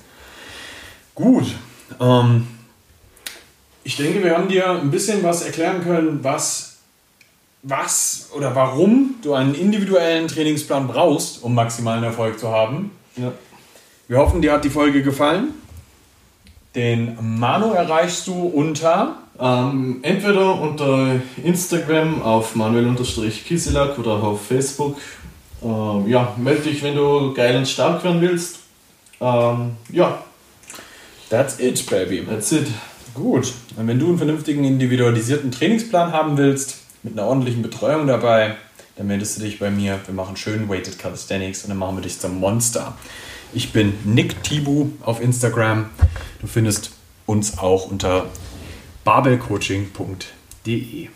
Gut. 1.14 1.46
Ähm, 2.00 2.46
ich 3.83 3.96
denke, 3.96 4.22
wir 4.22 4.37
haben 4.37 4.48
dir 4.48 4.70
ein 4.70 4.90
bisschen 4.90 5.22
was 5.22 5.42
erklären 5.42 5.83
können, 5.83 6.22
was, 6.22 6.77
was 7.62 8.31
oder 8.35 8.55
warum 8.55 9.16
du 9.22 9.35
einen 9.35 9.55
individuellen 9.55 10.29
Trainingsplan 10.29 10.87
brauchst, 10.87 11.42
um 11.42 11.55
maximalen 11.55 12.05
Erfolg 12.05 12.38
zu 12.38 12.48
haben. 12.48 12.90
Ja. 13.16 13.33
Wir 14.09 14.18
hoffen, 14.18 14.42
dir 14.42 14.53
hat 14.53 14.64
die 14.64 14.70
Folge 14.70 15.03
gefallen. 15.03 15.55
Den 16.74 17.16
Manu 17.38 17.72
erreichst 17.72 18.27
du 18.27 18.35
unter 18.35 19.18
ähm, 19.38 19.99
entweder 20.03 20.61
unter 20.61 21.20
Instagram 21.42 22.23
auf 22.23 22.55
manuel-kiselak 22.55 23.99
oder 23.99 24.12
auf 24.12 24.47
Facebook. 24.47 24.97
Ähm, 25.62 26.07
ja, 26.07 26.35
melde 26.37 26.62
dich, 26.62 26.83
wenn 26.83 26.94
du 26.94 27.33
geil 27.35 27.57
und 27.57 27.66
stark 27.66 28.05
werden 28.05 28.20
willst. 28.20 28.61
Ähm, 29.20 29.73
ja. 29.90 30.23
That's 31.31 31.59
it, 31.59 31.85
baby. 31.87 32.25
That's 32.25 32.53
it. 32.53 32.66
Gut. 33.14 33.53
Und 33.77 33.87
wenn 33.87 33.99
du 33.99 34.09
einen 34.09 34.18
vernünftigen 34.18 34.64
individualisierten 34.64 35.51
Trainingsplan 35.51 36.12
haben 36.12 36.37
willst, 36.37 36.79
mit 37.03 37.18
einer 37.18 37.27
ordentlichen 37.27 37.62
Betreuung 37.62 38.07
dabei, 38.07 38.57
dann 38.97 39.07
meldest 39.07 39.38
du 39.38 39.42
dich 39.42 39.59
bei 39.59 39.70
mir. 39.70 39.99
Wir 40.07 40.14
machen 40.14 40.37
schön 40.37 40.68
Weighted 40.68 40.99
Calisthenics 40.99 41.62
und 41.62 41.70
dann 41.70 41.79
machen 41.79 41.97
wir 41.97 42.03
dich 42.03 42.18
zum 42.18 42.38
Monster. 42.38 42.97
Ich 43.53 43.73
bin 43.73 43.94
Nick 44.05 44.42
Tibu 44.42 44.90
auf 45.03 45.20
Instagram. 45.20 45.90
Du 46.40 46.47
findest 46.47 46.92
uns 47.27 47.59
auch 47.59 47.90
unter 47.90 48.27
babelcoaching.de. 49.05 51.11